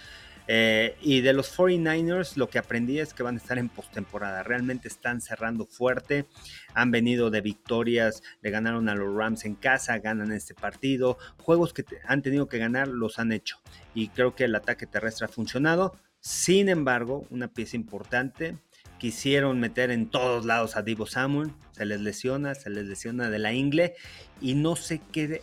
Eh, 0.48 0.96
y 1.00 1.20
de 1.20 1.32
los 1.32 1.56
49ers, 1.56 2.36
lo 2.36 2.48
que 2.48 2.58
aprendí 2.58 2.98
es 2.98 3.14
que 3.14 3.22
van 3.22 3.36
a 3.36 3.38
estar 3.38 3.58
en 3.58 3.68
postemporada. 3.68 4.42
Realmente 4.42 4.88
están 4.88 5.20
cerrando 5.20 5.66
fuerte. 5.66 6.26
Han 6.74 6.90
venido 6.90 7.30
de 7.30 7.40
victorias, 7.40 8.22
le 8.40 8.50
ganaron 8.50 8.88
a 8.88 8.94
los 8.94 9.14
Rams 9.14 9.44
en 9.44 9.54
casa, 9.54 9.98
ganan 9.98 10.32
este 10.32 10.54
partido. 10.54 11.18
Juegos 11.38 11.72
que 11.72 11.84
han 12.04 12.22
tenido 12.22 12.48
que 12.48 12.58
ganar 12.58 12.88
los 12.88 13.18
han 13.18 13.32
hecho. 13.32 13.58
Y 13.94 14.08
creo 14.08 14.34
que 14.34 14.44
el 14.44 14.54
ataque 14.54 14.86
terrestre 14.86 15.26
ha 15.26 15.28
funcionado. 15.28 15.96
Sin 16.20 16.68
embargo, 16.68 17.26
una 17.30 17.48
pieza 17.48 17.76
importante 17.76 18.56
quisieron 19.02 19.58
meter 19.58 19.90
en 19.90 20.06
todos 20.06 20.44
lados 20.44 20.76
a 20.76 20.82
Divo 20.82 21.06
Samuel, 21.06 21.50
se 21.72 21.84
les 21.84 22.00
lesiona, 22.00 22.54
se 22.54 22.70
les 22.70 22.86
lesiona 22.86 23.30
de 23.30 23.40
la 23.40 23.52
ingle 23.52 23.96
y 24.40 24.54
no 24.54 24.76
sé 24.76 25.00
qué 25.10 25.42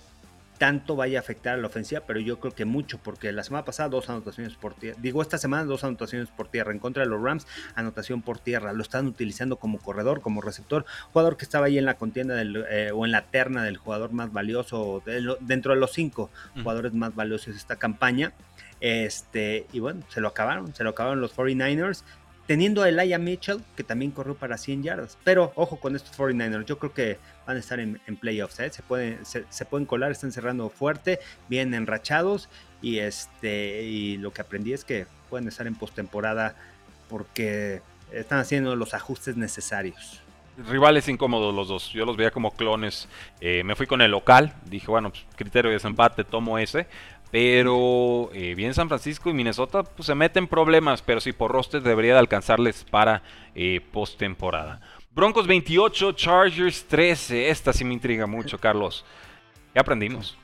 tanto 0.57 0.95
vaya 0.95 1.19
a 1.19 1.21
afectar 1.21 1.55
a 1.55 1.57
la 1.57 1.67
ofensiva, 1.67 2.03
pero 2.07 2.21
yo 2.21 2.39
creo 2.39 2.53
que 2.53 2.63
mucho, 2.63 2.99
porque 2.99 3.33
la 3.33 3.43
semana 3.43 3.65
pasada 3.65 3.89
dos 3.89 4.09
anotaciones 4.09 4.55
por 4.55 4.75
tierra, 4.75 4.97
digo 5.01 5.21
esta 5.21 5.37
semana 5.37 5.65
dos 5.65 5.83
anotaciones 5.83 6.29
por 6.29 6.47
tierra, 6.47 6.71
en 6.71 6.79
contra 6.79 7.03
de 7.03 7.09
los 7.09 7.21
Rams, 7.21 7.47
anotación 7.75 8.21
por 8.21 8.39
tierra, 8.39 8.71
lo 8.71 8.81
están 8.81 9.07
utilizando 9.07 9.57
como 9.57 9.77
corredor, 9.79 10.21
como 10.21 10.39
receptor, 10.39 10.85
jugador 11.11 11.35
que 11.35 11.43
estaba 11.43 11.65
ahí 11.65 11.77
en 11.77 11.85
la 11.85 11.95
contienda 11.95 12.35
del, 12.35 12.65
eh, 12.69 12.91
o 12.93 13.05
en 13.05 13.11
la 13.11 13.23
terna 13.23 13.65
del 13.65 13.75
jugador 13.75 14.13
más 14.13 14.31
valioso, 14.31 15.03
dentro 15.41 15.73
de 15.73 15.81
los 15.81 15.91
cinco 15.91 16.29
jugadores 16.55 16.93
más 16.93 17.13
valiosos 17.13 17.55
de 17.55 17.57
esta 17.57 17.75
campaña, 17.75 18.31
este, 18.79 19.67
y 19.73 19.79
bueno, 19.79 20.03
se 20.07 20.21
lo 20.21 20.29
acabaron, 20.29 20.73
se 20.73 20.85
lo 20.85 20.91
acabaron 20.91 21.19
los 21.19 21.35
49ers, 21.35 22.03
teniendo 22.49 22.81
a 22.81 22.89
Elijah 22.89 23.19
Mitchell, 23.19 23.61
que 23.77 23.83
también 23.83 24.09
corrió 24.09 24.33
para 24.33 24.57
100 24.57 24.81
yardas. 24.81 25.19
Pero 25.23 25.51
ojo 25.53 25.79
con 25.79 25.95
estos 25.95 26.17
49ers, 26.17 26.65
yo 26.65 26.79
creo 26.79 26.95
que 26.95 27.19
van 27.45 27.57
a 27.57 27.59
estar 27.59 27.79
en, 27.79 27.99
playoffs, 28.19 28.59
¿eh? 28.59 28.71
se, 28.71 28.81
pueden, 28.81 29.19
se, 29.23 29.65
pueden 29.65 29.85
colar, 29.85 30.09
están 30.09 30.31
cerrando 30.31 30.67
fuerte, 30.71 31.19
bien 31.47 31.75
enrachados. 31.75 32.49
Y, 32.81 32.97
este, 32.97 34.17
lo 34.17 34.33
que 34.33 34.41
aprendí 34.41 34.73
es 34.73 34.83
que 34.83 35.05
pueden 35.29 35.47
estar 35.47 35.67
en 35.67 35.75
postemporada 35.75 36.55
porque 37.07 37.83
están 38.11 38.39
haciendo 38.39 38.75
los 38.75 38.95
ajustes 38.95 39.37
necesarios 39.37 40.23
rivales 40.67 41.07
incómodos 41.07 41.55
los 41.55 41.69
dos. 41.69 41.89
Yo 41.93 42.05
los 42.05 42.17
veía 42.17 42.31
como 42.31 42.51
clones. 42.51 43.07
Eh, 43.39 43.63
me 43.63 43.75
fui 43.75 43.87
con 43.87 44.01
el 44.01 44.11
local. 44.11 44.53
Dije, 44.65 44.87
bueno, 44.87 45.09
pues, 45.09 45.25
criterio 45.37 45.69
de 45.69 45.75
desempate, 45.75 46.25
tomo 46.25 46.57
ese. 46.57 46.87
Pero 47.31 48.31
eh, 48.33 48.55
bien 48.55 48.73
San 48.73 48.87
Francisco 48.87 49.29
y 49.29 49.33
Minnesota 49.33 49.83
pues, 49.83 50.07
se 50.07 50.15
meten 50.15 50.47
problemas, 50.47 51.01
pero 51.01 51.21
sí 51.21 51.31
por 51.31 51.51
roster 51.51 51.81
debería 51.81 52.13
de 52.13 52.19
alcanzarles 52.19 52.83
para 52.89 53.21
eh, 53.53 53.81
postemporada. 53.91 54.81
Broncos 55.11 55.47
28, 55.47 56.13
Chargers 56.13 56.85
13. 56.85 57.49
Esta 57.49 57.73
sí 57.73 57.83
me 57.83 57.93
intriga 57.93 58.25
mucho, 58.25 58.57
Carlos. 58.57 59.05
¿Qué 59.73 59.79
aprendimos? 59.79 60.37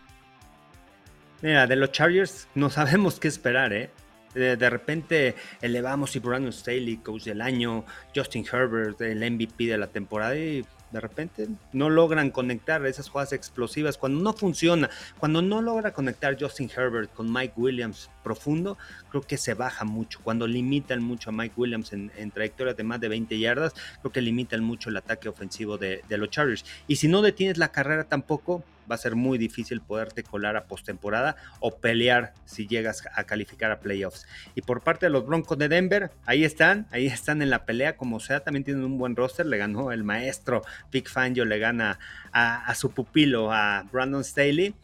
Mira, 1.41 1.67
de 1.67 1.75
los 1.75 1.91
Chargers 1.91 2.47
no 2.55 2.69
sabemos 2.69 3.19
qué 3.19 3.27
esperar, 3.27 3.73
¿eh? 3.73 3.89
De, 4.33 4.69
repente 4.69 5.33
elevamos 5.61 6.13
y 6.17 6.19
Brandon 6.19 6.51
Staley, 6.51 6.97
coach 6.97 7.23
del 7.23 7.41
año, 7.41 7.85
Justin 8.13 8.45
Herbert, 8.51 8.99
el 8.99 9.19
MVP 9.31 9.67
de 9.67 9.77
la 9.77 9.87
temporada 9.87 10.35
y 10.35 10.65
de 10.95 11.01
repente 11.01 11.49
no 11.73 11.89
logran 11.89 12.31
conectar 12.31 12.85
esas 12.85 13.09
jugadas 13.09 13.33
explosivas. 13.33 13.97
Cuando 13.97 14.23
no 14.23 14.31
funciona, 14.31 14.89
cuando 15.19 15.41
no 15.41 15.61
logra 15.61 15.91
conectar 15.91 16.37
Justin 16.39 16.71
Herbert 16.73 17.13
con 17.13 17.33
Mike 17.33 17.55
Williams 17.57 18.09
profundo, 18.23 18.77
creo 19.09 19.21
que 19.21 19.35
se 19.35 19.55
baja 19.55 19.83
mucho. 19.83 20.21
Cuando 20.23 20.47
limitan 20.47 21.03
mucho 21.03 21.31
a 21.31 21.33
Mike 21.33 21.55
Williams 21.57 21.91
en, 21.91 22.31
trayectorias 22.31 22.77
de 22.77 22.83
más 22.85 23.01
de 23.01 23.09
20 23.09 23.37
yardas, 23.37 23.73
creo 23.99 24.13
que 24.13 24.21
limitan 24.21 24.63
mucho 24.63 24.89
el 24.89 24.95
ataque 24.95 25.27
ofensivo 25.27 25.77
de, 25.77 26.01
de 26.07 26.17
los 26.17 26.29
Chargers. 26.29 26.63
Y 26.87 26.95
si 26.95 27.09
no 27.09 27.21
detienes 27.21 27.57
la 27.57 27.73
carrera 27.73 28.05
tampoco, 28.05 28.63
va 28.89 28.95
a 28.95 28.97
ser 28.97 29.15
muy 29.15 29.37
difícil 29.37 29.81
poderte 29.81 30.23
colar 30.23 30.55
a 30.55 30.65
postemporada 30.65 31.35
o 31.59 31.77
pelear 31.77 32.33
si 32.45 32.67
llegas 32.67 33.03
a 33.13 33.23
calificar 33.25 33.71
a 33.71 33.79
playoffs. 33.79 34.27
Y 34.55 34.61
por 34.61 34.81
parte 34.81 35.05
de 35.07 35.09
los 35.09 35.25
Broncos 35.25 35.57
de 35.57 35.69
Denver, 35.69 36.11
ahí 36.25 36.43
están, 36.43 36.87
ahí 36.91 37.07
están 37.07 37.41
en 37.41 37.49
la 37.49 37.65
pelea 37.65 37.95
como 37.95 38.19
sea, 38.19 38.41
también 38.41 38.63
tienen 38.63 38.83
un 38.83 38.97
buen 38.97 39.15
roster, 39.15 39.45
le 39.45 39.57
ganó 39.57 39.91
el 39.91 40.03
maestro 40.03 40.63
Big 40.91 41.07
Fangio, 41.09 41.45
le 41.45 41.59
gana 41.59 41.99
a, 42.31 42.73
su 42.75 42.91
pupilo, 42.91 43.51
a 43.51 43.85
Brandon 43.91 44.23
Staley. 44.23 44.75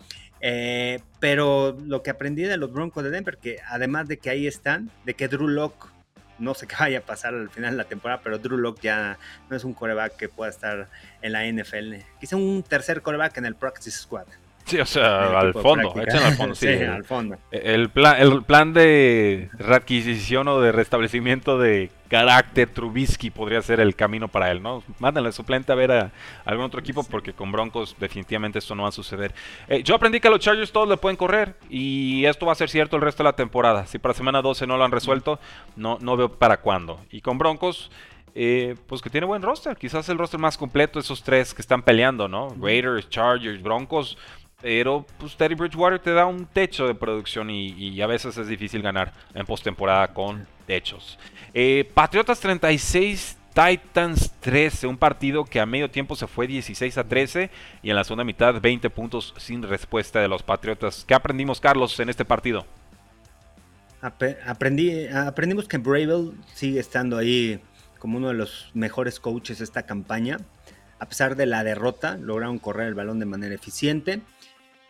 Eh, 0.44 1.00
pero 1.20 1.78
lo 1.86 2.02
que 2.02 2.10
aprendí 2.10 2.44
de 2.44 2.58
los 2.58 2.72
Broncos 2.74 3.04
de 3.04 3.12
Denver, 3.12 3.38
que 3.38 3.58
además 3.68 4.08
de 4.08 4.18
que 4.18 4.30
ahí 4.32 4.48
están, 4.48 4.90
de 5.06 5.14
que 5.14 5.28
Drew 5.28 5.48
Locke 5.48 5.88
no 6.42 6.54
sé 6.54 6.68
qué 6.68 6.76
vaya 6.80 7.00
a 7.00 7.02
pasar 7.02 7.34
al 7.34 7.50
final 7.50 7.72
de 7.72 7.78
la 7.78 7.86
temporada, 7.86 8.22
pero 8.24 8.40
Drew 8.40 8.58
Locke 8.58 8.82
ya 8.82 9.18
no 9.50 9.56
es 9.56 9.64
un 9.64 9.74
coreback 9.74 10.18
que 10.18 10.28
pueda 10.28 10.50
estar 10.50 10.90
en 11.22 11.32
la 11.32 11.46
NFL. 11.46 11.96
Quizá 12.20 12.36
un 12.36 12.64
tercer 12.64 13.02
coreback 13.02 13.38
en 13.38 13.46
el 13.46 13.56
Practice 13.56 13.92
Squad. 13.92 14.26
Sí, 14.72 14.80
o 14.80 14.86
sea, 14.86 15.38
al 15.38 15.54
fondo, 15.54 15.94
al 16.24 16.34
fondo, 16.36 16.56
sí. 16.56 16.70
al 16.70 17.04
fondo. 17.04 17.38
El 17.52 17.90
plan, 17.90 18.22
el 18.22 18.42
plan 18.44 18.72
de 18.72 19.50
readquisición 19.60 20.48
o 20.48 20.62
de 20.62 20.72
restablecimiento 20.72 21.60
de 21.60 21.92
carácter 22.08 22.70
Trubisky 22.70 23.32
podría 23.32 23.62
ser 23.62 23.82
el 23.82 23.98
camino 23.98 24.30
para 24.30 24.50
él, 24.50 24.64
¿no? 24.64 24.82
Mándenle 25.00 25.34
suplente 25.34 25.74
a 25.74 25.76
ver 25.76 25.92
a, 25.92 26.12
algún 26.46 26.64
otro 26.66 26.80
equipo 26.80 27.04
porque 27.04 27.34
con 27.34 27.52
Broncos 27.52 27.98
definitivamente 28.00 28.60
esto 28.60 28.74
no 28.74 28.84
va 28.84 28.90
a 28.90 28.94
suceder. 28.94 29.34
Eh, 29.68 29.84
yo 29.84 29.94
aprendí 29.94 30.22
que 30.22 30.30
a 30.30 30.32
los 30.32 30.40
Chargers 30.40 30.72
todos 30.72 30.88
le 30.88 30.96
pueden 30.96 31.18
correr 31.18 31.56
y 31.70 32.24
esto 32.24 32.46
va 32.46 32.54
a 32.54 32.56
ser 32.56 32.70
cierto 32.70 32.96
el 32.96 33.02
resto 33.02 33.24
de 33.24 33.30
la 33.30 33.36
temporada. 33.36 33.86
Si 33.88 34.00
para 34.00 34.14
semana 34.14 34.42
12 34.42 34.68
no 34.68 34.78
lo 34.78 34.86
han 34.86 34.92
resuelto, 34.92 35.38
no, 35.76 35.98
no 36.00 36.16
veo 36.16 36.32
para 36.32 36.62
cuándo. 36.62 37.02
Y 37.12 37.20
con 37.20 37.38
Broncos... 37.38 37.92
Eh, 38.34 38.76
pues 38.88 39.02
que 39.02 39.10
tiene 39.10 39.28
buen 39.28 39.42
roster, 39.42 39.76
quizás 39.76 40.08
el 40.08 40.18
roster 40.18 40.40
más 40.40 40.58
completo 40.58 41.00
esos 41.00 41.22
tres 41.22 41.54
que 41.54 41.62
están 41.62 41.82
peleando, 41.82 42.30
¿no? 42.30 42.56
Raiders, 42.62 43.10
Chargers, 43.10 43.62
Broncos, 43.62 44.18
pero 44.62 45.06
pues 45.18 45.36
Teddy 45.36 45.56
Bridgewater 45.56 46.00
te 46.00 46.12
da 46.12 46.26
un 46.26 46.46
techo 46.46 46.88
de 46.88 46.96
producción 46.96 47.50
y, 47.50 48.02
a 48.02 48.08
veces 48.08 48.38
es 48.38 48.48
difícil 48.48 48.82
ganar 48.82 49.14
en 49.34 49.46
postemporada 49.46 50.14
con 50.14 50.48
techos. 50.66 51.18
Eh, 51.54 51.90
Patriotas 51.94 52.40
36, 52.40 53.38
Titans 53.54 54.32
13, 54.40 54.88
un 54.88 54.98
partido 54.98 55.44
que 55.44 55.60
a 55.60 55.66
medio 55.66 55.90
tiempo 55.90 56.16
se 56.16 56.28
fue 56.28 56.48
16 56.48 56.98
a 56.98 57.04
13 57.04 57.50
y 57.84 57.90
en 57.90 57.96
la 57.96 58.04
segunda 58.04 58.24
mitad 58.24 58.60
20 58.62 58.90
puntos 58.90 59.34
sin 59.38 59.64
respuesta 59.64 60.20
de 60.20 60.28
los 60.28 60.44
Patriotas. 60.44 61.04
¿Qué 61.06 61.14
aprendimos, 61.14 61.60
Carlos, 61.60 62.00
en 62.00 62.10
este 62.10 62.24
partido? 62.24 62.66
Aprendí, 64.02 65.08
aprendimos 65.08 65.68
que 65.68 65.78
Bravel 65.78 66.32
sigue 66.54 66.80
estando 66.80 67.18
ahí 67.18 67.62
como 68.00 68.18
uno 68.18 68.30
de 68.30 68.34
los 68.34 68.72
mejores 68.74 69.20
coaches 69.20 69.60
de 69.60 69.64
esta 69.64 69.84
campaña. 69.84 70.38
A 70.98 71.08
pesar 71.08 71.36
de 71.36 71.46
la 71.46 71.64
derrota, 71.64 72.18
lograron 72.18 72.58
correr 72.58 72.88
el 72.88 72.96
balón 72.96 73.20
de 73.20 73.28
manera 73.28 73.54
eficiente. 73.54 74.22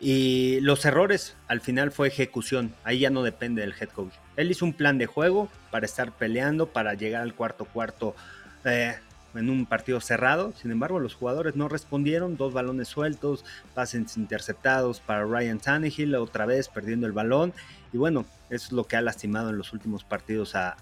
Y 0.03 0.59
los 0.61 0.83
errores 0.83 1.35
al 1.47 1.61
final 1.61 1.91
fue 1.91 2.07
ejecución, 2.07 2.73
ahí 2.83 2.99
ya 2.99 3.11
no 3.11 3.21
depende 3.21 3.61
del 3.61 3.75
head 3.79 3.89
coach. 3.89 4.13
Él 4.35 4.49
hizo 4.49 4.65
un 4.65 4.73
plan 4.73 4.97
de 4.97 5.05
juego 5.05 5.47
para 5.69 5.85
estar 5.85 6.11
peleando, 6.11 6.65
para 6.65 6.95
llegar 6.95 7.21
al 7.21 7.35
cuarto 7.35 7.65
cuarto 7.65 8.15
eh, 8.65 8.95
en 9.35 9.49
un 9.51 9.67
partido 9.67 10.01
cerrado. 10.01 10.53
Sin 10.59 10.71
embargo, 10.71 10.99
los 10.99 11.13
jugadores 11.13 11.55
no 11.55 11.69
respondieron, 11.69 12.35
dos 12.35 12.51
balones 12.51 12.87
sueltos, 12.87 13.45
pases 13.75 14.17
interceptados 14.17 14.99
para 14.99 15.23
Ryan 15.23 15.59
Tannehill, 15.59 16.15
otra 16.15 16.47
vez 16.47 16.67
perdiendo 16.67 17.05
el 17.05 17.13
balón. 17.13 17.53
Y 17.93 17.97
bueno, 17.97 18.25
eso 18.49 18.67
es 18.67 18.71
lo 18.71 18.85
que 18.85 18.95
ha 18.95 19.01
lastimado 19.01 19.49
en 19.49 19.57
los 19.57 19.71
últimos 19.71 20.03
partidos 20.03 20.55
a, 20.55 20.75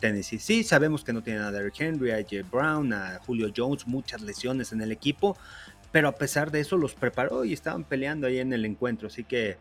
Tennessee. 0.00 0.38
Sí, 0.38 0.64
sabemos 0.64 1.04
que 1.04 1.12
no 1.12 1.22
tienen 1.22 1.42
a 1.42 1.50
Derrick 1.52 1.80
Henry, 1.80 2.10
a 2.10 2.24
Jay 2.28 2.42
Brown, 2.42 2.92
a 2.92 3.20
Julio 3.24 3.52
Jones, 3.54 3.86
muchas 3.86 4.22
lesiones 4.22 4.72
en 4.72 4.80
el 4.80 4.90
equipo, 4.90 5.36
pero 5.94 6.08
a 6.08 6.16
pesar 6.16 6.50
de 6.50 6.58
eso 6.58 6.76
los 6.76 6.96
preparó 6.96 7.44
y 7.44 7.52
estaban 7.52 7.84
peleando 7.84 8.26
ahí 8.26 8.40
en 8.40 8.52
el 8.52 8.64
encuentro, 8.64 9.06
así 9.06 9.22
que 9.22 9.58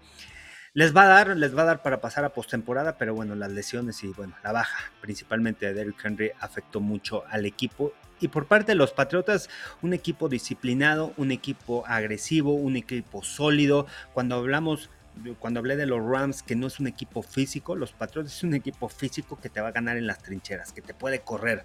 les 0.74 0.92
va 0.92 1.04
a 1.04 1.08
dar, 1.08 1.38
les 1.38 1.56
va 1.56 1.62
a 1.62 1.66
dar 1.66 1.84
para 1.84 2.02
pasar 2.02 2.26
a 2.26 2.34
postemporada, 2.34 2.98
pero 2.98 3.14
bueno, 3.14 3.36
las 3.36 3.52
lesiones 3.52 4.04
y 4.04 4.08
bueno, 4.08 4.36
la 4.44 4.52
baja 4.52 4.92
principalmente 5.00 5.68
de 5.68 5.76
Derrick 5.76 6.04
Henry 6.04 6.32
afectó 6.40 6.80
mucho 6.80 7.24
al 7.30 7.46
equipo. 7.46 7.94
Y 8.20 8.30
por 8.30 8.48
parte 8.48 8.72
de 8.72 8.76
los 8.78 8.94
Patriotas, 8.94 9.48
un 9.84 9.94
equipo 9.94 10.28
disciplinado, 10.28 11.14
un 11.18 11.32
equipo 11.32 11.84
agresivo, 11.86 12.56
un 12.56 12.78
equipo 12.78 13.22
sólido. 13.22 13.86
Cuando 14.14 14.34
hablamos 14.34 14.90
cuando 15.40 15.60
hablé 15.60 15.76
de 15.76 15.86
los 15.86 16.04
Rams, 16.04 16.44
que 16.44 16.56
no 16.56 16.68
es 16.68 16.80
un 16.80 16.88
equipo 16.88 17.22
físico, 17.22 17.76
los 17.76 17.92
Patriots 17.92 18.34
es 18.34 18.44
un 18.44 18.54
equipo 18.54 18.90
físico 18.90 19.40
que 19.40 19.50
te 19.50 19.62
va 19.62 19.70
a 19.70 19.72
ganar 19.72 19.98
en 19.98 20.08
las 20.08 20.22
trincheras, 20.22 20.74
que 20.74 20.82
te 20.82 20.94
puede 20.94 21.22
correr, 21.22 21.64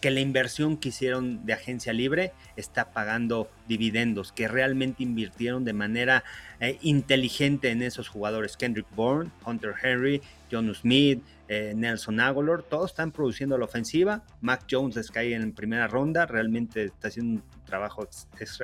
que 0.00 0.10
la 0.10 0.20
inversión 0.20 0.76
que 0.76 0.90
hicieron 0.90 1.44
de 1.44 1.52
agencia 1.52 1.92
libre 1.92 2.32
está 2.56 2.92
pagando 2.92 3.50
dividendos, 3.68 4.32
que 4.32 4.48
realmente 4.48 5.02
invirtieron 5.02 5.64
de 5.64 5.72
manera 5.72 6.24
eh, 6.60 6.78
inteligente 6.82 7.70
en 7.70 7.82
esos 7.82 8.08
jugadores. 8.08 8.56
Kendrick 8.56 8.86
Bourne, 8.94 9.30
Hunter 9.44 9.74
Henry, 9.82 10.20
John 10.50 10.72
Smith, 10.74 11.22
eh, 11.48 11.72
Nelson 11.74 12.20
Aguilar, 12.20 12.62
todos 12.62 12.90
están 12.90 13.12
produciendo 13.12 13.56
la 13.58 13.64
ofensiva. 13.64 14.22
Mac 14.40 14.66
Jones 14.70 14.96
les 14.96 15.10
cae 15.10 15.34
en 15.34 15.52
primera 15.52 15.88
ronda, 15.88 16.26
realmente 16.26 16.84
está 16.84 17.08
haciendo 17.08 17.42
un 17.42 17.59
trabajo 17.70 18.06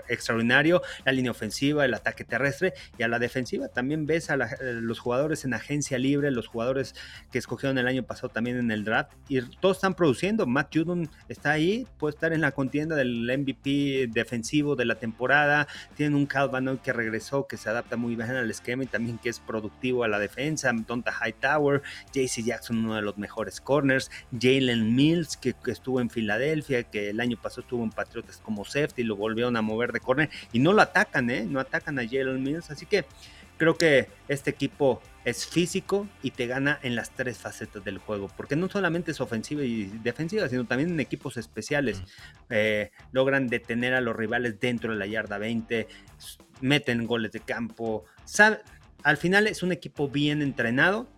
extraordinario. 0.08 0.82
La 1.04 1.12
línea 1.12 1.30
ofensiva, 1.30 1.84
el 1.84 1.94
ataque 1.94 2.24
terrestre 2.24 2.74
y 2.98 3.04
a 3.04 3.08
la 3.08 3.18
defensiva 3.18 3.68
también 3.68 4.04
ves 4.06 4.28
a 4.30 4.34
eh, 4.34 4.72
los 4.72 4.98
jugadores 4.98 5.44
en 5.44 5.54
agencia 5.54 5.98
libre, 5.98 6.30
los 6.30 6.48
jugadores 6.48 6.94
que 7.30 7.38
escogieron 7.38 7.78
el 7.78 7.86
año 7.86 8.02
pasado 8.02 8.28
también 8.28 8.58
en 8.58 8.70
el 8.70 8.84
draft 8.84 9.12
y 9.28 9.40
todos 9.40 9.76
están 9.78 9.94
produciendo. 9.94 10.46
Matt 10.46 10.74
Judon 10.74 11.08
está 11.28 11.52
ahí, 11.52 11.86
puede 11.98 12.14
estar 12.14 12.32
en 12.32 12.40
la 12.40 12.52
contienda 12.52 12.96
del 12.96 13.30
MVP 13.38 14.08
defensivo 14.12 14.74
de 14.76 14.84
la 14.84 14.96
temporada. 14.96 15.68
Tienen 15.94 16.16
un 16.16 16.26
Calvano 16.26 16.82
que 16.82 16.92
regresó, 16.92 17.46
que 17.46 17.56
se 17.56 17.68
adapta 17.68 17.96
muy 17.96 18.16
bien 18.16 18.30
al 18.30 18.50
esquema 18.50 18.82
y 18.82 18.86
también 18.86 19.18
que 19.18 19.28
es 19.28 19.40
productivo 19.40 20.04
a 20.04 20.08
la 20.08 20.18
defensa. 20.18 20.72
Donta 20.86 21.12
Hightower, 21.12 21.82
JC 22.12 22.44
Jackson, 22.44 22.78
uno 22.78 22.96
de 22.96 23.02
los 23.02 23.16
mejores 23.18 23.60
corners. 23.60 24.10
Jalen 24.38 24.94
Mills, 24.94 25.36
que, 25.36 25.54
estuvo 25.66 26.00
en 26.00 26.10
Filadelfia, 26.10 26.84
que 26.84 27.10
el 27.10 27.20
año 27.20 27.36
pasado 27.40 27.62
estuvo 27.62 27.84
en 27.84 27.90
Patriotas 27.90 28.38
como 28.38 28.64
safety, 28.96 29.04
lo 29.04 29.16
volvieron 29.16 29.56
a 29.56 29.62
mover 29.62 29.92
de 29.92 30.00
corner 30.00 30.30
y 30.52 30.58
no 30.58 30.72
lo 30.72 30.82
atacan, 30.82 31.30
¿eh? 31.30 31.44
No 31.44 31.60
atacan 31.60 31.98
a 31.98 32.02
Jalen 32.06 32.42
Mills. 32.42 32.70
Así 32.70 32.86
que 32.86 33.04
creo 33.56 33.76
que 33.76 34.08
este 34.28 34.50
equipo 34.50 35.00
es 35.24 35.46
físico 35.46 36.08
y 36.22 36.30
te 36.30 36.46
gana 36.46 36.78
en 36.82 36.94
las 36.94 37.10
tres 37.10 37.38
facetas 37.38 37.84
del 37.84 37.98
juego, 37.98 38.28
porque 38.36 38.54
no 38.54 38.68
solamente 38.68 39.10
es 39.10 39.20
ofensiva 39.20 39.62
y 39.64 39.84
defensiva, 40.02 40.48
sino 40.48 40.66
también 40.66 40.90
en 40.90 41.00
equipos 41.00 41.36
especiales. 41.36 42.02
Eh, 42.50 42.90
logran 43.12 43.48
detener 43.48 43.94
a 43.94 44.00
los 44.00 44.14
rivales 44.14 44.60
dentro 44.60 44.92
de 44.92 44.98
la 44.98 45.06
yarda 45.06 45.38
20, 45.38 45.88
meten 46.60 47.06
goles 47.06 47.32
de 47.32 47.40
campo. 47.40 48.04
al 49.02 49.16
final 49.16 49.46
es 49.46 49.62
un 49.62 49.72
equipo 49.72 50.08
bien 50.08 50.42
entrenado, 50.42 51.08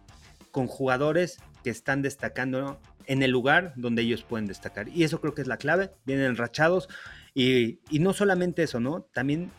con 0.51 0.67
jugadores 0.67 1.39
que 1.63 1.71
están 1.71 2.03
destacando 2.03 2.81
en 3.07 3.23
el 3.23 3.31
lugar 3.31 3.73
donde 3.77 4.03
ellos 4.03 4.23
pueden 4.23 4.47
destacar. 4.47 4.89
Y 4.89 5.05
eso 5.05 5.21
creo 5.21 5.35
que 5.35 5.43
es 5.43 5.49
la 5.49 5.57
clave, 5.57 5.91
vienen 6.05 6.27
enrachados. 6.27 6.89
Y, 7.39 7.79
y 7.89 8.01
no 8.01 8.13
solamente 8.13 8.65
eso, 8.65 8.81
¿no? 8.81 9.03
También 9.13 9.53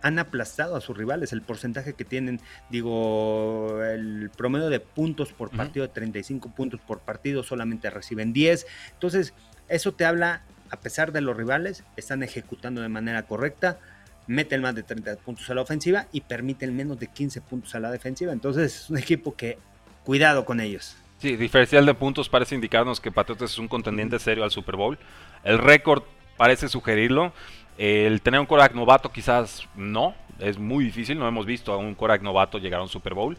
han 0.00 0.18
aplastado 0.18 0.74
a 0.74 0.80
sus 0.80 0.96
rivales. 0.96 1.34
El 1.34 1.42
porcentaje 1.42 1.92
que 1.92 2.06
tienen, 2.06 2.40
digo, 2.70 3.82
el 3.82 4.30
promedio 4.34 4.70
de 4.70 4.80
puntos 4.80 5.34
por 5.34 5.50
partido 5.50 5.86
de 5.86 5.92
35 5.92 6.54
puntos 6.54 6.80
por 6.80 7.00
partido, 7.00 7.42
solamente 7.42 7.90
reciben 7.90 8.32
10. 8.32 8.66
Entonces, 8.94 9.34
eso 9.68 9.92
te 9.92 10.06
habla, 10.06 10.44
a 10.70 10.80
pesar 10.80 11.12
de 11.12 11.20
los 11.20 11.36
rivales, 11.36 11.84
están 11.96 12.22
ejecutando 12.22 12.80
de 12.80 12.88
manera 12.88 13.24
correcta, 13.24 13.78
meten 14.26 14.62
más 14.62 14.74
de 14.74 14.82
30 14.82 15.16
puntos 15.16 15.50
a 15.50 15.54
la 15.54 15.60
ofensiva 15.60 16.06
y 16.12 16.22
permiten 16.22 16.74
menos 16.74 16.98
de 16.98 17.08
15 17.08 17.42
puntos 17.42 17.74
a 17.74 17.80
la 17.80 17.90
defensiva. 17.90 18.32
Entonces, 18.32 18.82
es 18.82 18.90
un 18.90 18.96
equipo 18.96 19.36
que, 19.36 19.58
cuidado 20.04 20.46
con 20.46 20.60
ellos. 20.60 20.96
Sí, 21.18 21.36
diferencial 21.36 21.84
de 21.84 21.92
puntos 21.92 22.30
parece 22.30 22.54
indicarnos 22.54 22.98
que 23.00 23.10
Patriotas 23.10 23.50
es 23.50 23.58
un 23.58 23.68
contendiente 23.68 24.18
serio 24.18 24.44
al 24.44 24.50
Super 24.50 24.76
Bowl. 24.76 24.98
El 25.44 25.58
récord 25.58 26.04
parece 26.36 26.68
sugerirlo. 26.68 27.32
El 27.78 28.22
tener 28.22 28.40
un 28.40 28.46
Korak 28.46 28.74
novato 28.74 29.12
quizás 29.12 29.68
no, 29.74 30.14
es 30.38 30.58
muy 30.58 30.84
difícil, 30.84 31.18
no 31.18 31.28
hemos 31.28 31.44
visto 31.44 31.72
a 31.72 31.76
un 31.76 31.94
Korak 31.94 32.22
novato 32.22 32.58
llegar 32.58 32.80
a 32.80 32.82
un 32.82 32.88
Super 32.88 33.14
Bowl, 33.14 33.36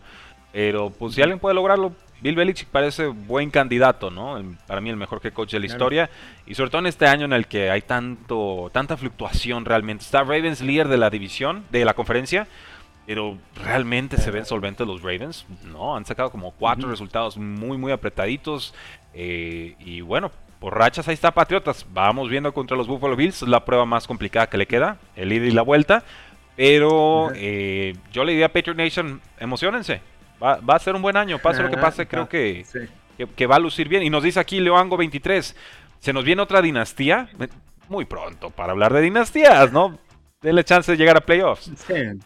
pero 0.51 0.91
pues 0.91 1.15
si 1.15 1.21
alguien 1.21 1.39
puede 1.39 1.55
lograrlo, 1.55 1.93
Bill 2.21 2.35
Belichick 2.35 2.69
parece 2.69 3.07
buen 3.07 3.51
candidato, 3.51 4.09
¿no? 4.09 4.41
Para 4.65 4.81
mí 4.81 4.89
el 4.89 4.95
mejor 4.95 5.21
que 5.21 5.31
coach 5.31 5.51
de 5.51 5.59
la 5.59 5.67
historia 5.67 6.09
y 6.45 6.55
sobre 6.55 6.71
todo 6.71 6.79
en 6.79 6.87
este 6.87 7.05
año 7.05 7.25
en 7.25 7.33
el 7.33 7.47
que 7.47 7.69
hay 7.69 7.81
tanto 7.81 8.69
tanta 8.73 8.97
fluctuación 8.97 9.65
realmente. 9.65 10.03
Está 10.03 10.23
Ravens 10.23 10.61
líder 10.61 10.87
de 10.87 10.97
la 10.97 11.09
división, 11.09 11.65
de 11.69 11.85
la 11.85 11.93
conferencia, 11.93 12.47
pero 13.05 13.37
realmente 13.55 14.17
se 14.17 14.31
ven 14.31 14.45
solventes 14.45 14.87
los 14.87 15.03
Ravens, 15.03 15.45
¿no? 15.63 15.95
Han 15.95 16.05
sacado 16.05 16.31
como 16.31 16.51
cuatro 16.51 16.89
resultados 16.89 17.37
muy 17.37 17.77
muy 17.77 17.91
apretaditos 17.91 18.73
eh, 19.13 19.75
y 19.79 20.01
bueno, 20.01 20.31
por 20.59 20.77
rachas 20.77 21.07
ahí 21.07 21.13
está 21.13 21.31
Patriotas. 21.31 21.85
Vamos 21.93 22.29
viendo 22.29 22.53
contra 22.53 22.75
los 22.75 22.87
Buffalo 22.87 23.15
Bills. 23.15 23.43
Es 23.43 23.47
la 23.47 23.63
prueba 23.63 23.85
más 23.85 24.07
complicada 24.07 24.47
que 24.47 24.57
le 24.57 24.65
queda. 24.65 24.97
El 25.15 25.31
ida 25.31 25.45
y 25.45 25.51
la 25.51 25.61
vuelta. 25.61 26.03
Pero 26.55 27.31
eh, 27.35 27.95
yo 28.11 28.23
le 28.23 28.31
diría 28.31 28.47
a 28.47 28.53
Patriot 28.53 28.75
Nation, 28.75 29.21
emocionense. 29.39 30.01
Va, 30.41 30.59
a 30.67 30.79
ser 30.79 30.95
un 30.95 31.01
buen 31.01 31.15
año. 31.15 31.39
Pase 31.39 31.61
lo 31.61 31.69
que 31.69 31.77
pase, 31.77 32.07
creo 32.07 32.27
que, 32.27 32.65
que, 33.35 33.47
va 33.47 33.55
a 33.57 33.59
lucir 33.59 33.87
bien. 33.87 34.03
Y 34.03 34.09
nos 34.09 34.23
dice 34.23 34.39
aquí 34.39 34.59
Leoango 34.59 34.97
23. 34.97 35.55
Se 35.99 36.13
nos 36.13 36.23
viene 36.23 36.41
otra 36.41 36.61
dinastía. 36.61 37.29
Muy 37.89 38.05
pronto 38.05 38.49
para 38.49 38.71
hablar 38.71 38.93
de 38.93 39.01
dinastías, 39.01 39.71
¿no? 39.71 39.97
Denle 40.41 40.63
chance 40.63 40.91
de 40.91 40.97
llegar 40.97 41.17
a 41.17 41.21
playoffs. 41.21 41.71
Sí. 41.87 42.19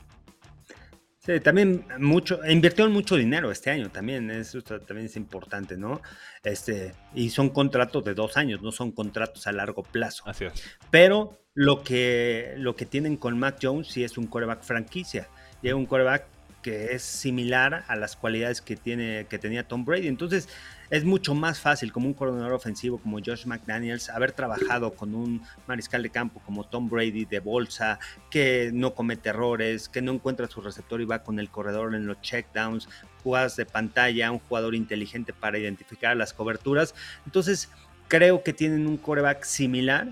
Sí, 1.24 1.40
también 1.40 1.86
mucho, 2.00 2.40
invirtieron 2.50 2.92
mucho 2.92 3.16
dinero 3.16 3.52
este 3.52 3.70
año 3.70 3.92
también, 3.92 4.32
eso 4.32 4.60
también 4.64 5.06
es 5.06 5.16
importante, 5.16 5.78
¿no? 5.78 6.02
Este, 6.44 6.96
y 7.14 7.30
son 7.30 7.50
contratos 7.50 8.04
de 8.04 8.16
dos 8.16 8.38
años, 8.38 8.64
no 8.64 8.72
son 8.72 8.92
contratos 8.92 9.46
a 9.46 9.52
largo 9.52 9.84
plazo. 9.84 10.24
Así 10.26 10.46
es. 10.46 10.54
Pero 10.90 11.38
lo 11.54 11.84
que, 11.84 12.56
lo 12.58 12.76
que 12.76 12.88
tienen 12.88 13.18
con 13.18 13.38
Mac 13.38 13.60
Jones 13.62 13.90
sí 13.90 14.04
es 14.04 14.18
un 14.18 14.26
coreback 14.26 14.64
franquicia. 14.64 15.30
Llega 15.62 15.76
un 15.76 15.86
coreback 15.86 16.26
que 16.62 16.94
es 16.94 17.02
similar 17.02 17.84
a 17.88 17.96
las 17.96 18.16
cualidades 18.16 18.62
que, 18.62 18.76
tiene, 18.76 19.26
que 19.30 19.40
tenía 19.40 19.68
Tom 19.68 19.86
Brady. 19.86 20.08
Entonces, 20.08 20.48
es 20.90 21.06
mucho 21.06 21.34
más 21.34 21.60
fácil 21.60 21.92
como 21.92 22.08
un 22.08 22.14
coordinador 22.14 22.54
ofensivo 22.54 22.98
como 22.98 23.20
Josh 23.26 23.46
McDaniels 23.46 24.10
haber 24.10 24.34
trabajado 24.34 24.94
con 24.94 25.16
un 25.16 25.42
mariscal 25.66 26.04
de 26.04 26.10
campo 26.10 26.42
como 26.46 26.66
Tom 26.66 26.90
Brady 26.90 27.26
de 27.26 27.40
bolsa, 27.40 28.00
que 28.30 28.72
no 28.74 28.94
comete 28.94 29.30
errores, 29.30 29.88
que 29.88 30.02
no 30.02 30.12
encuentra 30.12 30.48
su 30.48 30.62
receptor 30.62 31.02
y 31.02 31.06
va 31.06 31.24
con 31.24 31.40
el 31.40 31.50
corredor 31.50 31.96
en 31.96 32.08
los 32.08 32.20
checkdowns, 32.22 32.90
jugadas 33.24 33.56
de 33.56 33.66
pantalla, 33.66 34.32
un 34.32 34.40
jugador 34.40 34.76
inteligente 34.76 35.32
para 35.34 35.58
identificar 35.58 36.16
las 36.18 36.34
coberturas. 36.34 36.94
Entonces, 37.26 37.70
creo 38.08 38.44
que 38.44 38.52
tienen 38.52 38.86
un 38.88 38.98
coreback 38.98 39.44
similar 39.46 40.10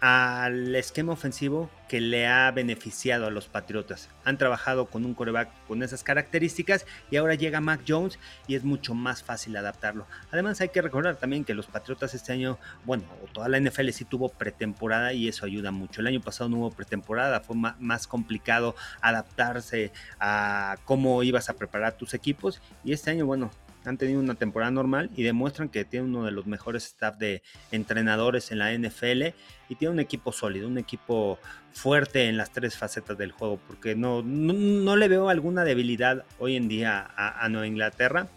al 0.00 0.74
esquema 0.76 1.12
ofensivo 1.12 1.68
que 1.88 2.00
le 2.00 2.26
ha 2.26 2.50
beneficiado 2.52 3.26
a 3.26 3.30
los 3.30 3.48
Patriotas. 3.48 4.08
Han 4.24 4.38
trabajado 4.38 4.86
con 4.86 5.04
un 5.04 5.12
coreback 5.12 5.50
con 5.66 5.82
esas 5.82 6.02
características 6.02 6.86
y 7.10 7.16
ahora 7.16 7.34
llega 7.34 7.60
Mac 7.60 7.82
Jones 7.86 8.18
y 8.46 8.54
es 8.54 8.64
mucho 8.64 8.94
más 8.94 9.22
fácil 9.22 9.56
adaptarlo. 9.56 10.06
Además 10.30 10.60
hay 10.60 10.70
que 10.70 10.80
recordar 10.80 11.16
también 11.16 11.44
que 11.44 11.52
los 11.52 11.66
Patriotas 11.66 12.14
este 12.14 12.32
año, 12.32 12.58
bueno, 12.84 13.04
toda 13.32 13.48
la 13.48 13.60
NFL 13.60 13.90
sí 13.90 14.04
tuvo 14.04 14.30
pretemporada 14.30 15.12
y 15.12 15.28
eso 15.28 15.44
ayuda 15.44 15.70
mucho. 15.70 16.00
El 16.00 16.06
año 16.06 16.20
pasado 16.20 16.48
no 16.48 16.58
hubo 16.58 16.70
pretemporada, 16.70 17.40
fue 17.40 17.56
más 17.56 18.06
complicado 18.06 18.74
adaptarse 19.02 19.92
a 20.18 20.76
cómo 20.84 21.22
ibas 21.22 21.50
a 21.50 21.54
preparar 21.54 21.94
tus 21.94 22.14
equipos 22.14 22.62
y 22.84 22.92
este 22.92 23.10
año, 23.10 23.26
bueno, 23.26 23.50
han 23.84 23.96
tenido 23.96 24.20
una 24.20 24.34
temporada 24.34 24.70
normal 24.70 25.10
y 25.16 25.22
demuestran 25.22 25.68
que 25.68 25.84
tiene 25.84 26.06
uno 26.06 26.24
de 26.24 26.32
los 26.32 26.46
mejores 26.46 26.84
staff 26.84 27.16
de 27.16 27.42
entrenadores 27.70 28.50
en 28.50 28.58
la 28.58 28.72
NFL 28.72 29.34
y 29.68 29.76
tiene 29.76 29.92
un 29.92 30.00
equipo 30.00 30.32
sólido, 30.32 30.68
un 30.68 30.78
equipo 30.78 31.38
fuerte 31.72 32.28
en 32.28 32.36
las 32.36 32.50
tres 32.50 32.76
facetas 32.76 33.16
del 33.16 33.32
juego, 33.32 33.58
porque 33.66 33.94
no, 33.94 34.22
no, 34.22 34.96
le 34.96 35.08
veo 35.08 35.28
alguna 35.28 35.64
debilidad 35.64 36.24
hoy 36.38 36.56
en 36.56 36.68
día 36.68 37.08
a, 37.16 37.48
Nueva 37.48 37.66
Inglaterra, 37.66 38.28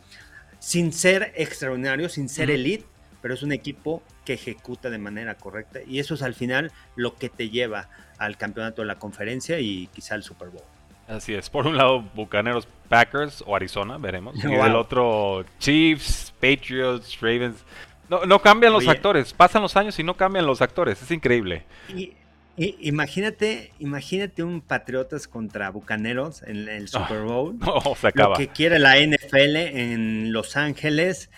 sin 0.60 0.94
ser 0.94 1.34
extraordinario, 1.36 2.10
sin 2.10 2.30
ser 2.30 2.50
elite, 2.52 2.86
pero 3.22 3.34
es 3.34 3.44
un 3.44 3.52
equipo 3.52 4.04
que 4.26 4.34
ejecuta 4.34 4.90
de 4.90 4.98
manera 4.98 5.36
correcta 5.36 5.80
y 5.86 6.00
eso 6.00 6.14
es 6.14 6.22
al 6.22 6.36
final 6.36 6.72
lo 6.96 7.16
que 7.16 7.30
te 7.30 7.50
lleva 7.50 7.90
al 8.18 8.38
campeonato 8.38 8.82
de 8.82 8.88
la 8.88 9.00
conferencia 9.00 9.60
y 9.60 9.88
quizá 9.88 10.16
al 10.16 10.24
Super 10.24 10.50
Bowl. 10.50 10.64
Así 11.08 11.34
es. 11.34 11.50
Por 11.50 11.68
un 11.68 11.78
lado, 11.78 12.02
Bucaneros, 12.16 12.68
Packers 12.94 13.44
o 13.48 13.56
Arizona, 13.56 13.98
veremos. 13.98 14.36
Y 14.44 14.48
del 14.48 14.76
otro, 14.76 15.44
Chiefs, 15.60 16.32
Patriots, 16.40 17.20
Ravens. 17.20 17.66
No, 18.08 18.26
no 18.26 18.40
cambian 18.40 18.72
los 18.72 18.88
actores. 18.88 19.34
Pasan 19.34 19.64
los 19.64 19.76
años 19.76 19.98
y 19.98 20.04
no 20.04 20.16
cambian 20.16 20.46
los 20.46 20.62
actores. 20.62 21.02
Es 21.02 21.10
increíble. 21.10 21.66
Y, 21.90 22.14
imagínate, 22.56 23.72
imagínate 23.80 24.44
un 24.44 24.62
Patriotas 24.62 25.28
contra 25.28 25.72
Bucaneros 25.72 26.44
en 26.44 26.70
el 26.70 26.84
ah, 26.84 26.88
Super 26.88 27.22
Bowl. 27.24 27.58
se 28.00 28.08
acaba. 28.08 28.32
Lo 28.32 28.36
que 28.36 28.50
quiere 28.50 28.78
la 28.78 28.98
NFL 28.98 29.56
en 29.56 30.32
Los 30.32 30.56
Ángeles. 30.56 31.32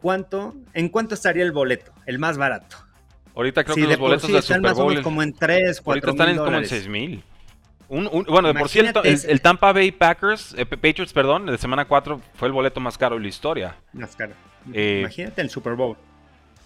¿Cuánto? 0.00 0.54
¿En 0.72 0.88
cuánto 0.88 1.14
estaría 1.14 1.42
el 1.42 1.52
boleto? 1.52 1.92
El 2.06 2.18
más 2.18 2.38
barato. 2.38 2.76
Ahorita 3.34 3.64
creo 3.64 3.76
que 3.76 3.82
los 3.82 3.98
boletos 3.98 4.32
de 4.32 4.40
Super 4.40 4.72
Bowl. 4.72 5.02
como 5.02 5.22
en 5.22 5.34
3, 5.34 5.80
4 5.82 6.08
Ahorita 6.08 6.10
están 6.10 6.28
en 6.30 6.42
como 6.42 6.56
en 6.56 6.66
6 6.66 6.88
mil 6.88 7.22
bueno, 8.02 8.48
de 8.48 8.54
por 8.54 8.68
cierto, 8.68 9.02
el, 9.02 9.40
Tampa 9.40 9.72
Bay 9.72 9.92
Packers, 9.92 10.54
eh, 10.58 10.66
Patriots, 10.66 11.12
perdón, 11.12 11.46
de 11.46 11.58
semana 11.58 11.84
4 11.84 12.20
fue 12.34 12.48
el 12.48 12.52
boleto 12.52 12.80
más 12.80 12.98
caro 12.98 13.16
de 13.16 13.22
la 13.22 13.28
historia. 13.28 13.76
Más 13.92 14.16
caro. 14.16 14.32
Eh, 14.72 14.98
Imagínate 15.00 15.42
el 15.42 15.50
Super 15.50 15.74
Bowl. 15.74 15.96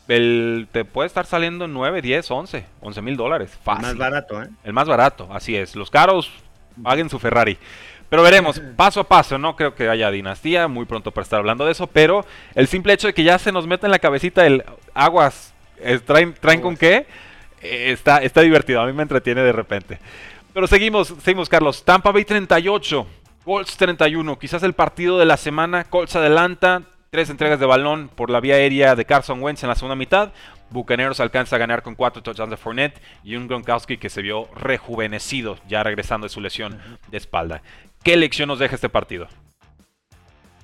El, 0.07 0.69
te 0.73 0.85
puede 0.85 1.07
estar 1.07 1.27
saliendo 1.27 1.69
9, 1.69 2.01
10, 2.01 2.31
11, 2.31 2.67
11 2.81 3.03
mil 3.03 3.17
dólares. 3.17 3.59
Fácil. 3.63 3.85
El 3.85 3.97
más 3.97 3.99
barato, 3.99 4.43
¿eh? 4.43 4.49
El 4.65 4.73
más 4.73 4.89
barato, 4.89 5.29
así 5.31 5.55
es. 5.55 5.77
Los 5.77 5.91
caros, 5.91 6.31
paguen 6.83 7.11
su 7.11 7.19
Ferrari. 7.19 7.59
Pero 8.09 8.23
veremos, 8.23 8.61
paso 8.77 9.01
a 9.01 9.05
paso, 9.05 9.37
no 9.37 9.55
creo 9.55 9.75
que 9.75 9.89
haya 9.89 10.11
dinastía, 10.11 10.67
muy 10.67 10.87
pronto 10.87 11.11
para 11.11 11.25
estar 11.25 11.41
hablando 11.41 11.67
de 11.67 11.73
eso, 11.73 11.87
pero 11.87 12.25
el 12.55 12.69
simple 12.69 12.95
hecho 12.95 13.09
de 13.09 13.15
que 13.15 13.25
ya 13.25 13.39
se 13.39 13.53
nos 13.53 13.67
meta 13.67 13.87
en 13.87 13.91
la 13.91 13.99
cabecita 13.99 14.47
el 14.47 14.65
aguas, 14.95 15.53
¿traen, 16.07 16.35
traen 16.41 16.63
con 16.63 16.77
qué? 16.77 17.07
Eh, 17.61 17.93
está, 17.93 18.19
está 18.19 18.41
divertido, 18.41 18.81
a 18.81 18.87
mí 18.87 18.93
me 18.93 19.03
entretiene 19.03 19.43
de 19.43 19.53
repente. 19.53 19.99
Pero 20.53 20.67
seguimos, 20.67 21.15
seguimos, 21.23 21.49
Carlos. 21.49 21.85
Tampa 21.85 22.11
Bay 22.11 22.25
38, 22.25 23.07
Colts 23.45 23.77
31. 23.77 24.39
Quizás 24.39 24.63
el 24.63 24.73
partido 24.73 25.19
de 25.19 25.27
la 25.27 25.37
semana. 25.37 25.85
Colts 25.85 26.17
adelanta. 26.17 26.83
Tres 27.11 27.31
entregas 27.31 27.59
de 27.59 27.65
balón 27.65 28.11
por 28.15 28.29
la 28.29 28.41
vía 28.41 28.57
aérea 28.57 28.95
de 28.95 29.07
Carson 29.07 29.43
Wentz 29.43 29.63
en 29.63 29.71
la 29.71 29.75
segunda 29.75 29.97
mitad. 29.97 30.33
Bucaneros 30.69 31.21
alcanza 31.21 31.57
a 31.57 31.59
ganar 31.59 31.83
con 31.83 31.95
cuatro 31.95 32.23
touchdowns 32.23 32.51
de 32.51 32.59
Fournette 32.59 33.01
y 33.25 33.37
un 33.37 33.49
Gronkowski 33.49 33.97
que 33.97 34.11
se 34.11 34.21
vio 34.21 34.47
rejuvenecido 34.55 35.57
ya 35.67 35.83
regresando 35.83 36.27
de 36.27 36.29
su 36.29 36.43
lesión 36.43 36.79
de 37.11 37.17
espalda. 37.17 37.63
¿Qué 38.03 38.19
lección 38.19 38.49
nos 38.49 38.59
deja 38.59 38.75
este 38.75 38.91
partido? 38.91 39.27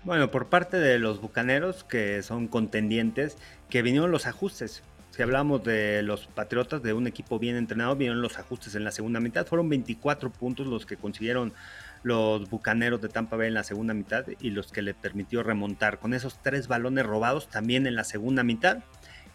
Bueno, 0.02 0.30
por 0.30 0.48
parte 0.48 0.76
de 0.76 0.98
los 0.98 1.22
Bucaneros, 1.22 1.82
que 1.82 2.22
son 2.22 2.46
contendientes, 2.48 3.38
que 3.70 3.80
vinieron 3.80 4.10
los 4.10 4.26
ajustes 4.26 4.82
Si 5.14 5.22
hablamos 5.22 5.62
de 5.62 6.03
los 6.03 6.27
Patriotas, 6.27 6.83
de 6.83 6.92
un 6.92 7.07
equipo 7.07 7.38
bien 7.38 7.55
entrenado, 7.55 7.94
vieron 7.94 8.20
los 8.20 8.37
ajustes 8.37 8.74
en 8.74 8.83
la 8.83 8.90
segunda 8.90 9.20
mitad. 9.20 9.46
Fueron 9.46 9.68
24 9.68 10.33
puntos 10.33 10.66
los 10.66 10.87
que 10.87 10.96
consiguieron 10.96 11.53
los 12.03 12.50
Bucaneros 12.50 13.00
de 13.00 13.09
Tampa 13.09 13.37
Bay 13.37 13.46
en 13.46 13.55
la 13.55 13.62
segunda 13.62 13.94
mitad 13.94 14.24
y 14.40 14.50
los 14.50 14.72
que 14.72 14.83
le 14.83 14.92
permitió 14.92 15.44
remontar 15.44 16.00
con 16.00 16.14
esos 16.14 16.42
tres 16.42 16.66
balones 16.66 17.07
robados 17.07 17.46
también 17.46 17.87
en 17.87 17.94
la 17.94 18.03
segunda 18.03 18.42
mitad 18.42 18.79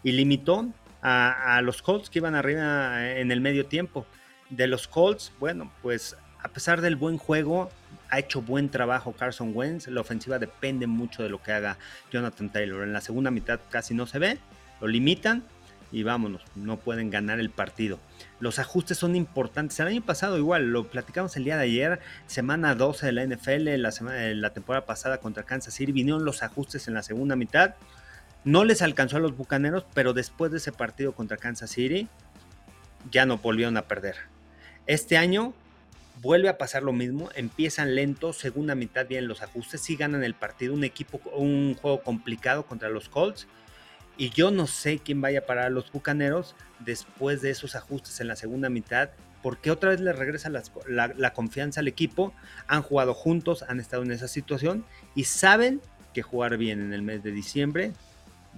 y 0.02 0.12
limitó 0.12 0.68
a, 1.00 1.56
a 1.56 1.62
los 1.62 1.80
Colts 1.80 2.10
que 2.10 2.18
iban 2.18 2.34
arriba 2.34 3.12
en 3.16 3.32
el 3.32 3.40
medio 3.40 3.64
tiempo. 3.64 4.04
De 4.50 4.66
los 4.66 4.86
Colts, 4.86 5.32
bueno, 5.40 5.72
pues 5.80 6.14
a 6.42 6.48
pesar 6.48 6.82
del 6.82 6.96
buen 6.96 7.16
juego, 7.16 7.70
ha 8.10 8.18
hecho 8.18 8.42
buen 8.42 8.68
trabajo 8.68 9.14
Carson 9.14 9.52
Wentz. 9.54 9.88
La 9.88 10.02
ofensiva 10.02 10.38
depende 10.38 10.86
mucho 10.86 11.22
de 11.22 11.30
lo 11.30 11.42
que 11.42 11.52
haga 11.52 11.78
Jonathan 12.12 12.52
Taylor. 12.52 12.82
En 12.82 12.92
la 12.92 13.00
segunda 13.00 13.30
mitad 13.30 13.60
casi 13.70 13.94
no 13.94 14.06
se 14.06 14.18
ve, 14.18 14.38
lo 14.82 14.86
limitan 14.86 15.42
y 15.92 16.02
vámonos, 16.02 16.42
no 16.54 16.78
pueden 16.78 17.10
ganar 17.10 17.40
el 17.40 17.50
partido. 17.50 17.98
Los 18.38 18.58
ajustes 18.58 18.98
son 18.98 19.16
importantes. 19.16 19.78
El 19.80 19.88
año 19.88 20.02
pasado 20.02 20.38
igual, 20.38 20.72
lo 20.72 20.88
platicamos 20.88 21.36
el 21.36 21.44
día 21.44 21.56
de 21.56 21.64
ayer, 21.64 22.00
semana 22.26 22.74
12 22.74 23.06
de 23.06 23.12
la 23.12 23.24
NFL, 23.24 23.76
la, 23.76 23.90
semana, 23.90 24.18
la 24.34 24.52
temporada 24.52 24.86
pasada 24.86 25.18
contra 25.18 25.42
Kansas 25.42 25.74
City, 25.74 25.92
vinieron 25.92 26.24
los 26.24 26.42
ajustes 26.42 26.88
en 26.88 26.94
la 26.94 27.02
segunda 27.02 27.36
mitad. 27.36 27.74
No 28.44 28.64
les 28.64 28.82
alcanzó 28.82 29.16
a 29.16 29.20
los 29.20 29.36
Bucaneros, 29.36 29.84
pero 29.94 30.12
después 30.12 30.50
de 30.50 30.58
ese 30.58 30.72
partido 30.72 31.12
contra 31.12 31.36
Kansas 31.36 31.70
City, 31.70 32.08
ya 33.10 33.26
no 33.26 33.38
volvieron 33.38 33.76
a 33.76 33.82
perder. 33.82 34.16
Este 34.86 35.16
año 35.16 35.52
vuelve 36.20 36.48
a 36.48 36.58
pasar 36.58 36.82
lo 36.82 36.92
mismo, 36.92 37.30
empiezan 37.34 37.94
lento, 37.94 38.32
segunda 38.32 38.74
mitad 38.74 39.06
vienen 39.06 39.28
los 39.28 39.42
ajustes, 39.42 39.80
sí 39.80 39.96
ganan 39.96 40.24
el 40.24 40.34
partido, 40.34 40.74
un 40.74 40.84
equipo, 40.84 41.20
un 41.34 41.74
juego 41.74 42.02
complicado 42.02 42.66
contra 42.66 42.88
los 42.88 43.08
Colts, 43.08 43.46
y 44.20 44.28
yo 44.28 44.50
no 44.50 44.66
sé 44.66 44.98
quién 44.98 45.22
vaya 45.22 45.38
a 45.38 45.46
parar 45.46 45.64
a 45.64 45.70
los 45.70 45.90
Bucaneros 45.90 46.54
después 46.78 47.40
de 47.40 47.48
esos 47.48 47.74
ajustes 47.74 48.20
en 48.20 48.28
la 48.28 48.36
segunda 48.36 48.68
mitad, 48.68 49.08
porque 49.40 49.70
otra 49.70 49.88
vez 49.88 50.00
le 50.00 50.12
regresa 50.12 50.50
la, 50.50 51.32
confianza 51.32 51.80
al 51.80 51.88
equipo. 51.88 52.34
Han 52.66 52.82
jugado 52.82 53.14
juntos, 53.14 53.64
han 53.66 53.80
estado 53.80 54.02
en 54.02 54.10
esa 54.10 54.28
situación 54.28 54.84
y 55.14 55.24
saben 55.24 55.80
que 56.12 56.20
jugar 56.20 56.58
bien 56.58 56.82
en 56.82 56.92
el 56.92 57.00
mes 57.00 57.22
de 57.22 57.32
diciembre. 57.32 57.94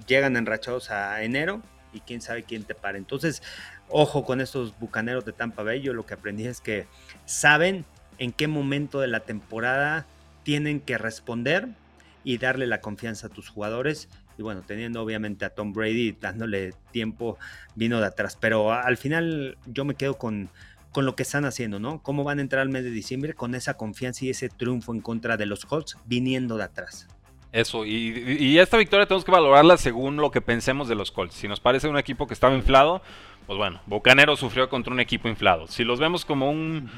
Llegan 0.09 0.37
enrachados 0.37 0.91
a 0.91 1.23
enero 1.23 1.63
y 1.93 2.01
quién 2.01 2.23
sabe 2.23 2.43
quién 2.43 2.65
te 2.65 2.75
para. 2.75 2.99
Entonces, 2.99 3.41
ojo 3.89 4.25
con 4.25 4.41
estos 4.41 4.77
bucaneros 4.81 5.25
de 5.25 5.33
Tampa 5.33 5.63
Bay. 5.63 5.81
Yo 5.81 5.95
lo 5.95 6.05
que 6.05 6.15
aprendí 6.15 6.45
es 6.45 6.61
que 6.61 6.89
saben 7.25 7.85
en 8.19 8.33
qué 8.33 8.49
momento 8.49 8.99
de 8.99 9.07
la 9.07 9.21
temporada 9.21 10.07
tienen 10.43 10.81
que 10.81 10.99
responder 10.99 11.69
y 12.25 12.39
darle 12.39 12.67
la 12.67 12.81
confianza 12.81 13.29
a 13.29 13.31
tus 13.31 13.49
jugadores 13.49 14.09
y 14.43 14.45
bueno, 14.45 14.63
teniendo 14.67 15.01
obviamente 15.01 15.45
a 15.45 15.51
Tom 15.51 15.73
Brady 15.73 16.17
dándole 16.21 16.73
tiempo, 16.91 17.39
vino 17.77 18.01
de 18.01 18.07
atrás. 18.07 18.37
Pero 18.41 18.73
al 18.73 18.97
final 18.97 19.57
yo 19.67 19.85
me 19.85 19.95
quedo 19.95 20.19
con, 20.19 20.51
con 20.91 21.07
lo 21.07 21.15
que 21.15 21.23
están 21.23 21.45
haciendo, 21.45 21.79
¿no? 21.79 22.03
Cómo 22.03 22.25
van 22.25 22.41
a 22.41 22.43
entrar 22.43 22.63
al 22.63 22.69
mes 22.69 22.83
de 22.83 22.91
diciembre 22.91 23.35
con 23.35 23.55
esa 23.55 23.75
confianza 23.75 24.25
y 24.25 24.31
ese 24.31 24.49
triunfo 24.49 24.93
en 24.93 25.01
contra 25.01 25.37
de 25.37 25.47
los 25.47 25.65
Colts 25.65 25.97
viniendo 26.05 26.57
de 26.57 26.65
atrás. 26.65 27.07
Eso, 27.53 27.85
y, 27.85 28.59
esta 28.59 28.79
victoria 28.79 29.07
tenemos 29.07 29.25
que 29.25 29.31
valorarla 29.31 29.77
según 29.77 30.17
lo 30.17 30.31
que 30.31 30.41
pensemos 30.41 30.89
de 30.89 30.95
los 30.95 31.13
Colts. 31.13 31.35
Si 31.35 31.49
nos 31.49 31.61
parece 31.61 31.87
un 31.87 31.99
equipo 31.99 32.27
que 32.27 32.35
estaba 32.35 32.55
inflado, 32.55 33.03
pues 33.47 33.59
bueno, 33.59 33.81
Bocanero 33.87 34.37
sufrió 34.37 34.69
contra 34.69 34.93
un 34.93 35.01
equipo 35.01 35.29
inflado. 35.29 35.67
Si 35.67 35.85
los 35.85 36.01
vemos 36.01 36.25
como 36.25 36.51
un 36.51 36.91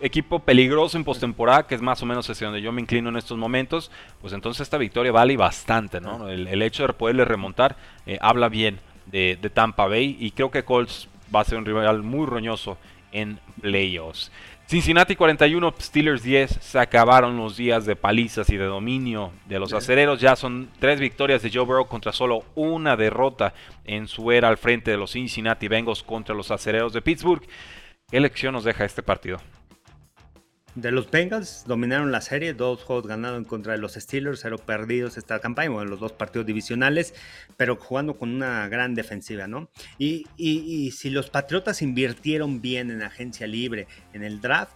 equipo 0.00 0.40
peligroso 0.40 0.96
en 0.96 1.04
postemporada, 1.04 1.66
que 1.66 1.74
es 1.74 1.82
más 1.82 2.02
o 2.02 2.06
menos 2.06 2.28
hacia 2.28 2.46
donde 2.46 2.62
yo 2.62 2.72
me 2.72 2.80
inclino 2.80 3.08
en 3.08 3.16
estos 3.16 3.38
momentos, 3.38 3.90
pues 4.20 4.32
entonces 4.32 4.62
esta 4.62 4.78
victoria 4.78 5.12
vale 5.12 5.36
bastante, 5.36 6.00
¿no? 6.00 6.28
El, 6.28 6.62
hecho 6.62 6.86
de 6.86 6.92
poderle 6.92 7.24
remontar 7.24 7.76
eh, 8.06 8.18
habla 8.20 8.48
bien 8.48 8.80
de, 9.06 9.36
Tampa 9.52 9.86
Bay 9.86 10.16
y 10.18 10.32
creo 10.32 10.50
que 10.50 10.64
Colts 10.64 11.08
va 11.34 11.40
a 11.40 11.44
ser 11.44 11.58
un 11.58 11.64
rival 11.64 12.02
muy 12.02 12.26
roñoso 12.26 12.78
en 13.12 13.38
playoffs. 13.60 14.30
Cincinnati 14.66 15.16
41, 15.16 15.74
Steelers 15.80 16.22
10, 16.22 16.58
se 16.60 16.78
acabaron 16.78 17.38
los 17.38 17.56
días 17.56 17.86
de 17.86 17.96
palizas 17.96 18.50
y 18.50 18.58
de 18.58 18.66
dominio 18.66 19.32
de 19.46 19.58
los 19.58 19.72
acereros. 19.72 20.20
Ya 20.20 20.36
son 20.36 20.68
tres 20.78 21.00
victorias 21.00 21.40
de 21.40 21.50
Joe 21.50 21.64
Burrow 21.64 21.88
contra 21.88 22.12
solo 22.12 22.44
una 22.54 22.94
derrota 22.94 23.54
en 23.86 24.08
su 24.08 24.30
era 24.30 24.48
al 24.48 24.58
frente 24.58 24.90
de 24.90 24.98
los 24.98 25.12
Cincinnati 25.12 25.68
Bengals 25.68 26.02
contra 26.02 26.34
los 26.34 26.50
acereros 26.50 26.92
de 26.92 27.00
Pittsburgh. 27.00 27.42
¿Qué 28.10 28.20
lección 28.20 28.52
nos 28.52 28.64
deja 28.64 28.84
este 28.84 29.02
partido? 29.02 29.38
De 30.74 30.90
los 30.92 31.10
Bengals 31.10 31.64
dominaron 31.66 32.12
la 32.12 32.20
serie, 32.20 32.54
dos 32.54 32.84
juegos 32.84 33.06
ganados 33.06 33.38
en 33.38 33.44
contra 33.44 33.72
de 33.72 33.78
los 33.78 33.94
Steelers, 33.94 34.40
cero 34.40 34.56
perdidos 34.64 35.16
esta 35.16 35.40
campaña, 35.40 35.70
bueno, 35.70 35.90
los 35.90 36.00
dos 36.00 36.12
partidos 36.12 36.46
divisionales, 36.46 37.14
pero 37.56 37.76
jugando 37.76 38.16
con 38.16 38.34
una 38.34 38.68
gran 38.68 38.94
defensiva, 38.94 39.46
¿no? 39.46 39.70
Y, 39.98 40.26
y 40.36 40.90
si 40.92 41.10
los 41.10 41.30
Patriotas 41.30 41.82
invirtieron 41.82 42.60
bien 42.60 42.90
en 42.90 43.02
agencia 43.02 43.46
libre, 43.46 43.88
en 44.12 44.22
el 44.22 44.40
draft, 44.40 44.72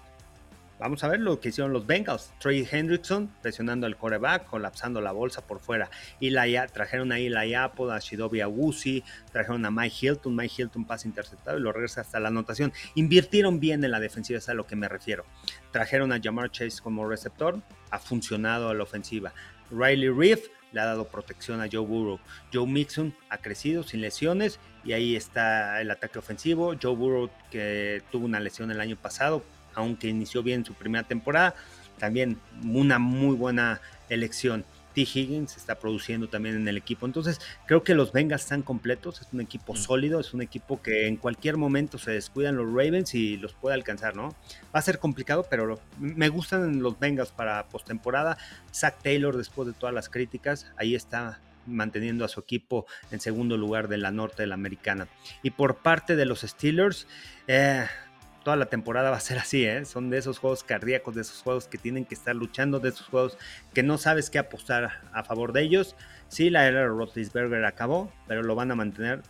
Vamos 0.83 1.05
a 1.05 1.09
ver 1.09 1.21
lo 1.21 1.39
que 1.39 1.51
hicieron 1.51 1.73
los 1.73 1.87
Bengals. 1.87 2.33
Trey 2.41 2.67
Hendrickson 2.69 3.31
presionando 3.41 3.87
al 3.87 3.97
coreback, 3.97 4.47
colapsando 4.47 5.01
la 5.01 5.13
bolsa 5.13 5.47
por 5.47 5.61
fuera. 5.61 5.89
Y 6.19 6.31
la, 6.31 6.67
trajeron 6.67 7.13
ahí 7.13 7.29
la 7.29 7.43
Apple, 7.63 7.93
a 7.93 8.01
Shidobi 8.01 8.41
Awusi, 8.41 9.05
trajeron 9.31 9.65
a 9.65 9.71
Mike 9.71 9.95
Hilton, 10.01 10.35
Mike 10.35 10.55
Hilton 10.59 10.85
pasa 10.85 11.07
interceptado 11.07 11.57
y 11.57 11.61
lo 11.61 11.71
regresa 11.71 12.01
hasta 12.01 12.19
la 12.19 12.29
anotación. 12.29 12.73
Invirtieron 12.97 13.61
bien 13.61 13.85
en 13.85 13.93
la 13.93 14.01
defensiva, 14.01 14.41
es 14.41 14.49
a 14.49 14.55
lo 14.55 14.67
que 14.67 14.75
me 14.75 14.89
refiero. 14.89 15.25
Trajeron 15.71 16.11
a 16.11 16.21
Jamar 16.21 16.51
Chase 16.51 16.83
como 16.83 17.09
receptor, 17.09 17.63
ha 17.93 18.01
funcionado 18.01 18.69
a 18.69 18.75
la 18.75 18.83
ofensiva. 18.83 19.33
Riley 19.71 20.09
Reef 20.09 20.49
le 20.73 20.81
ha 20.81 20.87
dado 20.87 21.07
protección 21.07 21.61
a 21.61 21.69
Joe 21.71 21.87
Burrow. 21.87 22.19
Joe 22.53 22.67
Mixon 22.67 23.15
ha 23.29 23.39
crecido 23.39 23.85
sin 23.85 24.01
lesiones 24.01 24.59
y 24.83 24.95
ahí 24.95 25.15
está 25.15 25.81
el 25.81 25.93
ataque 25.93 26.19
ofensivo. 26.19 26.75
Joe 26.83 26.97
Burrow 26.97 27.31
que 27.53 28.03
tuvo 28.11 28.25
una 28.25 28.41
lesión 28.41 28.73
el 28.73 28.81
año 28.81 28.97
pasado, 28.97 29.45
aunque 29.75 30.09
inició 30.09 30.43
bien 30.43 30.65
su 30.65 30.75
primera 30.75 31.07
temporada, 31.07 31.55
también 31.99 32.39
una 32.65 32.99
muy 32.99 33.37
buena 33.37 33.81
elección. 34.09 34.65
T. 34.95 35.03
Higgins 35.03 35.57
está 35.57 35.77
produciendo 35.77 36.29
también 36.29 36.55
en 36.57 36.69
el 36.69 36.77
equipo. 36.77 37.07
Entonces, 37.07 37.41
creo 37.67 37.83
que 37.83 37.95
los 37.95 38.13
Bengals 38.13 38.43
están 38.43 38.63
completos. 38.63 39.21
Es 39.21 39.29
un 39.33 39.41
equipo 39.41 39.73
mm. 39.73 39.77
sólido, 39.77 40.21
es 40.21 40.35
un 40.35 40.43
equipo 40.43 40.83
que 40.83 41.07
en 41.07 41.17
cualquier 41.17 41.57
momento 41.57 41.99
se 41.99 42.11
descuidan 42.11 42.57
los 42.57 42.67
Ravens 42.67 43.15
y 43.15 43.37
los 43.37 43.55
puede 43.55 43.75
alcanzar, 43.75 44.17
¿no? 44.17 44.35
Va 44.75 44.81
a 44.81 44.83
ser 44.83 44.99
complicado, 44.99 45.47
pero 45.49 45.81
me 45.99 46.29
gustan 46.29 46.83
los 46.83 46.99
Bengals 46.99 47.31
para 47.31 47.69
postemporada. 47.69 48.37
Zach 48.73 48.97
Taylor, 49.03 49.37
después 49.37 49.67
de 49.67 49.75
todas 49.75 49.95
las 49.95 50.09
críticas, 50.09 50.67
ahí 50.77 50.95
está 50.95 51.41
manteniendo 51.67 52.25
a 52.25 52.29
su 52.29 52.41
equipo 52.41 52.87
en 53.11 53.21
segundo 53.21 53.57
lugar 53.57 53.89
de 53.89 53.99
la 53.99 54.11
norte 54.11 54.43
de 54.43 54.49
la 54.49 54.55
americana. 54.55 55.09
Y 55.43 55.51
por 55.51 55.77
parte 55.77 56.17
de 56.17 56.27
los 56.27 56.41
Steelers, 56.41 57.07
eh, 57.47 57.87
toda 58.43 58.57
la 58.57 58.67
temporada 58.67 59.11
va 59.11 59.17
a 59.17 59.21
ser 59.21 59.39
así, 59.39 59.65
¿eh? 59.65 59.85
Son 59.85 60.11
de 60.11 60.19
esos 60.19 60.39
juegos 60.39 60.65
cardíacos, 60.65 61.15
de 61.15 61.23
esos 61.23 61.43
juegos 61.43 61.69
que 61.69 61.79
tienen 61.79 62.05
que 62.05 62.15
estar 62.15 62.35
luchando, 62.35 62.81
de 62.81 62.91
esos 62.91 63.07
juegos 63.07 63.39
que 63.73 63.83
no 63.83 63.99
sabes 63.99 64.31
qué 64.31 64.39
apostar 64.39 65.01
a 65.13 65.25
favor 65.25 65.53
de 65.53 65.63
ellos. 65.63 65.97
Sí, 66.29 66.51
la 66.51 66.67
era 66.67 66.87
Roethlisberger 66.87 67.65
acabó, 67.65 68.13
pero 68.27 68.43
lo 68.43 68.55
van 68.55 68.71
a 68.71 68.75
mantener 68.75 69.23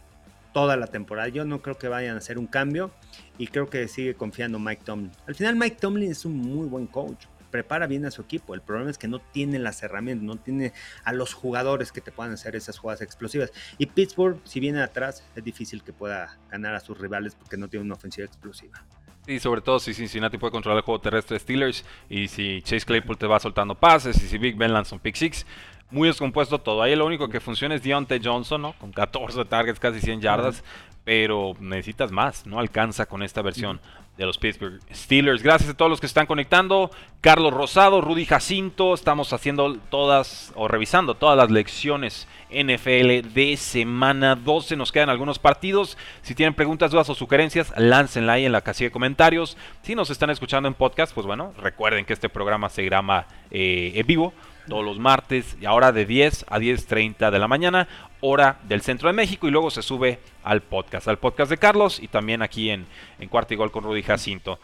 toda 0.52 0.76
la 0.76 0.86
temporada. 0.86 1.28
Yo 1.28 1.44
no 1.44 1.62
creo 1.62 1.78
que 1.78 1.88
vayan 1.88 2.14
a 2.14 2.18
hacer 2.18 2.38
un 2.38 2.46
cambio 2.46 2.90
y 3.38 3.46
creo 3.48 3.68
que 3.68 3.88
sigue 3.88 4.14
confiando 4.14 4.58
Mike 4.58 4.82
Tomlin. 4.84 5.12
Al 5.26 5.34
final 5.34 5.56
Mike 5.56 5.76
Tomlin 5.80 6.10
es 6.10 6.24
un 6.24 6.36
muy 6.36 6.66
buen 6.66 6.86
coach, 6.86 7.26
prepara 7.50 7.86
bien 7.86 8.04
a 8.06 8.10
su 8.10 8.22
equipo. 8.22 8.54
El 8.54 8.62
problema 8.62 8.90
es 8.90 8.98
que 8.98 9.08
no 9.08 9.20
tiene 9.20 9.58
las 9.58 9.82
herramientas, 9.82 10.24
no 10.24 10.36
tiene 10.36 10.72
a 11.04 11.12
los 11.12 11.34
jugadores 11.34 11.92
que 11.92 12.00
te 12.00 12.10
puedan 12.10 12.32
hacer 12.32 12.56
esas 12.56 12.78
jugadas 12.78 13.02
explosivas. 13.02 13.52
Y 13.78 13.86
Pittsburgh, 13.86 14.40
si 14.44 14.60
viene 14.60 14.82
atrás, 14.82 15.24
es 15.36 15.44
difícil 15.44 15.82
que 15.82 15.92
pueda 15.92 16.38
ganar 16.50 16.74
a 16.74 16.80
sus 16.80 16.98
rivales 16.98 17.34
porque 17.34 17.56
no 17.56 17.68
tiene 17.68 17.84
una 17.84 17.94
ofensiva 17.94 18.26
explosiva. 18.26 18.84
Y 19.26 19.38
sobre 19.38 19.60
todo 19.60 19.78
si 19.78 19.94
Cincinnati 19.94 20.36
puede 20.36 20.50
controlar 20.50 20.78
el 20.78 20.84
juego 20.84 21.00
terrestre 21.00 21.36
de 21.36 21.40
Steelers 21.40 21.84
y 22.10 22.26
si 22.26 22.60
Chase 22.62 22.84
Claypool 22.84 23.16
te 23.16 23.26
va 23.26 23.38
soltando 23.38 23.76
pases 23.76 24.20
y 24.20 24.26
si 24.26 24.36
Big 24.36 24.56
Ben 24.56 24.72
lanza 24.72 24.96
un 24.96 25.00
pick 25.00 25.14
six. 25.14 25.46
Muy 25.92 26.08
descompuesto 26.08 26.58
todo. 26.58 26.82
Ahí 26.82 26.96
lo 26.96 27.04
único 27.04 27.28
que 27.28 27.38
funciona 27.38 27.74
es 27.74 27.82
Deontay 27.82 28.20
Johnson, 28.24 28.62
¿no? 28.62 28.72
Con 28.78 28.92
14 28.92 29.44
targets, 29.44 29.78
casi 29.78 30.00
100 30.00 30.22
yardas. 30.22 30.64
Pero 31.04 31.54
necesitas 31.60 32.10
más. 32.10 32.46
No 32.46 32.58
alcanza 32.58 33.06
con 33.06 33.22
esta 33.22 33.42
versión 33.42 33.80
de 34.16 34.24
los 34.24 34.38
Pittsburgh 34.38 34.80
Steelers. 34.92 35.42
Gracias 35.42 35.70
a 35.70 35.74
todos 35.74 35.90
los 35.90 36.00
que 36.00 36.06
están 36.06 36.26
conectando. 36.26 36.90
Carlos 37.20 37.52
Rosado, 37.52 38.00
Rudy 38.00 38.24
Jacinto. 38.24 38.94
Estamos 38.94 39.32
haciendo 39.32 39.76
todas 39.90 40.52
o 40.54 40.66
revisando 40.66 41.14
todas 41.14 41.36
las 41.36 41.50
lecciones 41.50 42.26
NFL 42.50 43.34
de 43.34 43.56
semana 43.58 44.34
12. 44.34 44.76
Nos 44.76 44.92
quedan 44.92 45.10
algunos 45.10 45.38
partidos. 45.38 45.98
Si 46.22 46.34
tienen 46.34 46.54
preguntas, 46.54 46.90
dudas 46.90 47.10
o 47.10 47.14
sugerencias, 47.14 47.72
láncenla 47.76 48.34
ahí 48.34 48.46
en 48.46 48.52
la 48.52 48.62
casilla 48.62 48.88
de 48.88 48.92
comentarios. 48.92 49.58
Si 49.82 49.94
nos 49.94 50.08
están 50.08 50.30
escuchando 50.30 50.68
en 50.68 50.74
podcast, 50.74 51.12
pues 51.12 51.26
bueno, 51.26 51.52
recuerden 51.58 52.04
que 52.04 52.12
este 52.14 52.28
programa 52.28 52.68
se 52.68 52.82
graba 52.84 53.26
eh, 53.50 53.92
en 53.94 54.06
vivo 54.06 54.32
todos 54.68 54.84
los 54.84 54.98
martes 54.98 55.56
y 55.60 55.66
ahora 55.66 55.92
de 55.92 56.06
10 56.06 56.46
a 56.48 56.58
10.30 56.58 57.30
de 57.30 57.38
la 57.38 57.48
mañana, 57.48 57.88
hora 58.20 58.58
del 58.68 58.82
centro 58.82 59.08
de 59.08 59.14
México 59.14 59.48
y 59.48 59.50
luego 59.50 59.70
se 59.70 59.82
sube 59.82 60.20
al 60.44 60.62
podcast, 60.62 61.08
al 61.08 61.18
podcast 61.18 61.50
de 61.50 61.58
Carlos 61.58 62.00
y 62.00 62.08
también 62.08 62.42
aquí 62.42 62.70
en, 62.70 62.86
en 63.18 63.28
Cuarto 63.28 63.54
y 63.54 63.56
Gol 63.56 63.72
con 63.72 63.84
Rudy 63.84 64.02
Jacinto. 64.02 64.58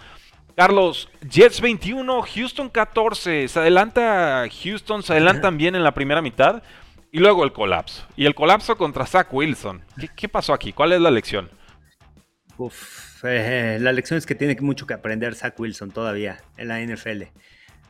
Carlos, 0.59 1.09
Jets 1.21 1.61
21, 1.61 2.23
Houston 2.23 2.69
14, 2.69 3.47
se 3.47 3.59
adelanta 3.61 4.45
Houston, 4.65 5.05
se 5.05 5.13
adelantan 5.13 5.57
bien 5.57 5.77
en 5.77 5.85
la 5.85 5.95
primera 5.95 6.21
mitad 6.21 6.65
y 7.13 7.19
Y 7.19 7.21
luego 7.21 7.45
el 7.45 7.53
colapso. 7.53 8.05
Y 8.17 8.27
el 8.27 8.35
colapso 8.35 8.77
contra 8.77 9.07
Zach 9.07 9.33
Wilson. 9.33 9.83
¿Qué, 10.17 10.29
pasó 10.29 10.53
aquí? 10.53 10.73
¿Cuál 10.73 10.93
es 10.93 11.01
la 11.01 11.13
lección? 11.13 11.49
Uf, 12.57 13.25
eh, 13.25 13.79
la 13.81 13.93
lección 13.93 14.19
es 14.19 14.27
que 14.27 14.35
tiene 14.35 14.57
mucho 14.61 14.85
que 14.85 14.95
aprender 14.95 15.37
Zach 15.37 15.55
Wilson 15.59 15.93
todavía 15.93 16.39
en 16.57 16.67
la 16.67 16.81
NFL. 16.81 17.23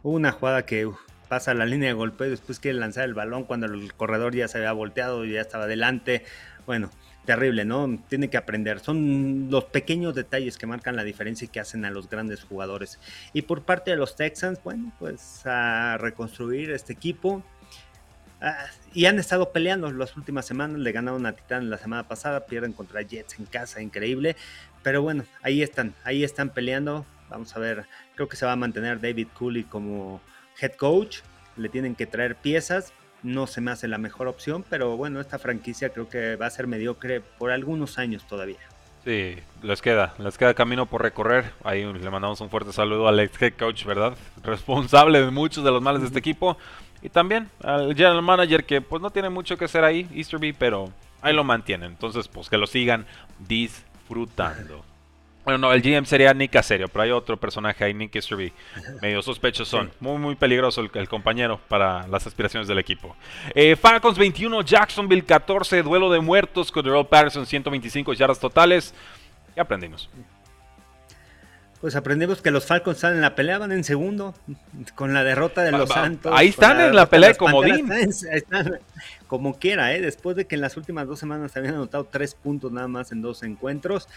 Hubo 0.03 0.14
una 0.14 0.33
jugada 0.33 0.66
que 0.66 0.90
pasa 1.29 1.55
la 1.55 1.67
línea 1.67 1.88
de 1.88 1.95
golpeo 1.95 2.31
después 2.31 2.59
quiere 2.61 2.79
lanzar 2.79 3.05
el 3.05 3.14
balón 3.14 3.45
cuando 3.45 3.67
el 3.67 3.93
corredor 3.95 4.35
ya 4.35 4.49
se 4.49 4.59
había 4.59 4.73
volteado 4.73 5.25
y 5.25 5.33
ya 5.33 5.41
estaba 5.41 5.64
adelante. 5.64 6.25
Bueno, 6.67 6.91
terrible, 7.29 7.67
¿no? 7.67 8.03
Tiene 8.09 8.31
que 8.31 8.38
aprender. 8.38 8.81
Son 8.81 9.49
los 9.51 9.64
pequeños 9.64 10.14
detalles 10.14 10.57
que 10.57 10.67
marcan 10.67 10.97
la 10.97 11.05
diferencia 11.05 11.45
y 11.45 11.49
que 11.49 11.61
hacen 11.61 11.85
a 11.85 11.91
los 11.91 12.09
grandes 12.09 12.43
jugadores. 12.43 12.99
Y 13.35 13.43
por 13.43 13.64
parte 13.64 13.91
de 13.91 13.99
los 13.99 14.17
Texans, 14.17 14.59
bueno, 14.64 14.93
pues 14.99 15.43
a 15.45 15.99
reconstruir 15.99 16.71
este 16.71 16.95
equipo. 16.95 17.43
Ah, 18.41 18.67
y 18.95 19.07
han 19.07 19.19
estado 19.19 19.53
peleando 19.53 19.93
las 19.93 20.17
últimas 20.17 20.47
semanas. 20.47 20.79
Le 20.79 20.91
ganaron 20.91 21.27
a 21.27 21.33
Titán 21.33 21.69
la 21.69 21.77
semana 21.77 22.09
pasada, 22.09 22.47
pierden 22.47 22.73
contra 22.73 23.03
Jets 23.03 23.38
en 23.38 23.45
casa, 23.45 23.83
increíble. 23.83 24.35
Pero 24.83 25.03
bueno, 25.03 25.25
ahí 25.43 25.62
están, 25.62 25.95
ahí 26.05 26.25
están 26.25 26.49
peleando. 26.49 27.05
Vamos 27.29 27.55
a 27.55 27.59
ver, 27.59 27.85
creo 28.14 28.27
que 28.27 28.37
se 28.37 28.47
va 28.47 28.53
a 28.53 28.57
mantener 28.57 29.03
David 29.03 29.29
Cooley 29.35 29.64
como 29.64 30.23
head 30.61 30.73
coach. 30.73 31.18
Le 31.57 31.68
tienen 31.68 31.94
que 31.94 32.07
traer 32.07 32.37
piezas. 32.37 32.92
No 33.23 33.47
se 33.47 33.61
me 33.61 33.71
hace 33.73 33.88
la 33.88 33.99
mejor 33.99 34.29
opción, 34.29 34.64
pero 34.68 34.97
bueno, 34.97 35.21
esta 35.21 35.38
franquicia 35.38 35.88
creo 35.90 36.09
que 36.09 36.37
va 36.37 36.47
a 36.47 36.51
ser 36.51 36.66
mediocre 36.68 37.21
por 37.21 37.51
algunos 37.51 37.99
años 37.99 38.27
todavía. 38.27 38.59
Sí, 39.05 39.37
les 39.62 39.81
queda, 39.81 40.14
les 40.18 40.37
queda 40.37 40.55
camino 40.55 40.87
por 40.87 41.03
recorrer. 41.03 41.53
Ahí 41.64 41.83
le 41.83 42.11
mandamos 42.11 42.40
un 42.40 42.51
fuerte 42.51 42.73
saludo 42.73 43.09
al 43.09 43.18
ex 43.21 43.40
head 43.40 43.55
coach, 43.59 43.85
¿verdad? 43.85 44.16
Responsable 44.42 45.21
de 45.23 45.31
muchos 45.31 45.64
de 45.64 45.71
los 45.71 45.83
males 45.83 46.03
de 46.03 46.09
este 46.09 46.18
equipo. 46.18 46.57
Y 47.01 47.09
también 47.09 47.49
al 47.62 47.94
general 47.94 48.23
manager 48.23 48.64
que 48.64 48.81
pues 48.81 49.01
no 49.01 49.11
tiene 49.11 49.31
mucho 49.31 49.57
que 49.57 49.64
hacer 49.64 49.85
ahí, 49.85 50.09
Easterby, 50.14 50.53
pero 50.53 50.92
ahí 51.23 51.33
lo 51.33 51.44
mantienen. 51.44 51.92
Entonces, 51.92 52.29
pues 52.29 52.49
que 52.49 52.59
lo 52.59 52.66
sigan 52.66 53.07
disfrutando. 53.38 54.85
Bueno, 55.49 55.67
no, 55.67 55.73
el 55.73 55.81
GM 55.81 56.05
sería 56.05 56.35
Nick 56.35 56.53
Caserio, 56.53 56.89
pero 56.89 57.05
hay 57.05 57.11
otro 57.11 57.39
personaje 57.39 57.83
ahí, 57.83 57.95
Nick 57.95 58.15
Easterby. 58.15 58.53
Medio 59.01 59.23
sospechoso. 59.23 59.79
son. 59.79 59.91
Muy, 59.99 60.19
muy 60.19 60.35
peligroso 60.35 60.83
el, 60.83 61.09
compañero 61.09 61.59
para 61.69 62.07
las 62.07 62.27
aspiraciones 62.27 62.69
del 62.69 62.79
equipo. 62.79 63.17
Eh, 63.55 63.75
Falcons 63.75 64.19
21, 64.19 64.61
Jacksonville 64.61 65.25
14, 65.25 65.83
duelo 65.83 66.13
de 66.13 66.21
muertos 66.21 66.71
con 66.71 66.87
Earl 66.87 67.07
Patterson 67.07 67.47
125 67.47 68.13
yardas 68.13 68.39
totales. 68.39 68.93
¿Qué 69.55 69.63
aprendimos? 69.63 70.11
Pues 71.81 71.97
aprendimos 71.97 72.43
que 72.43 72.51
los 72.51 72.67
Falcons 72.67 72.97
están 72.97 73.15
en 73.15 73.23
la 73.23 73.35
pelea, 73.35 73.57
van 73.57 73.73
en 73.73 73.85
segundo, 73.85 74.35
con 74.97 75.15
la 75.15 75.25
derrota 75.25 75.63
de 75.63 75.73
los 75.73 75.89
Santos. 75.89 76.31
Ahí 76.37 76.49
están 76.49 76.79
en 76.79 76.95
la 76.95 77.07
pelea 77.07 77.31
de 77.31 77.37
comodín. 77.37 77.89
como 79.27 79.59
quiera, 79.59 79.95
¿eh? 79.95 80.03
después 80.03 80.37
de 80.37 80.47
que 80.47 80.57
en 80.57 80.61
las 80.61 80.77
últimas 80.77 81.07
dos 81.07 81.19
semanas 81.19 81.57
habían 81.57 81.77
anotado 81.77 82.05
tres 82.05 82.35
puntos 82.35 82.71
nada 82.71 82.89
más 82.89 83.13
en 83.13 83.23
dos 83.23 83.43
encuentros, 83.45 84.09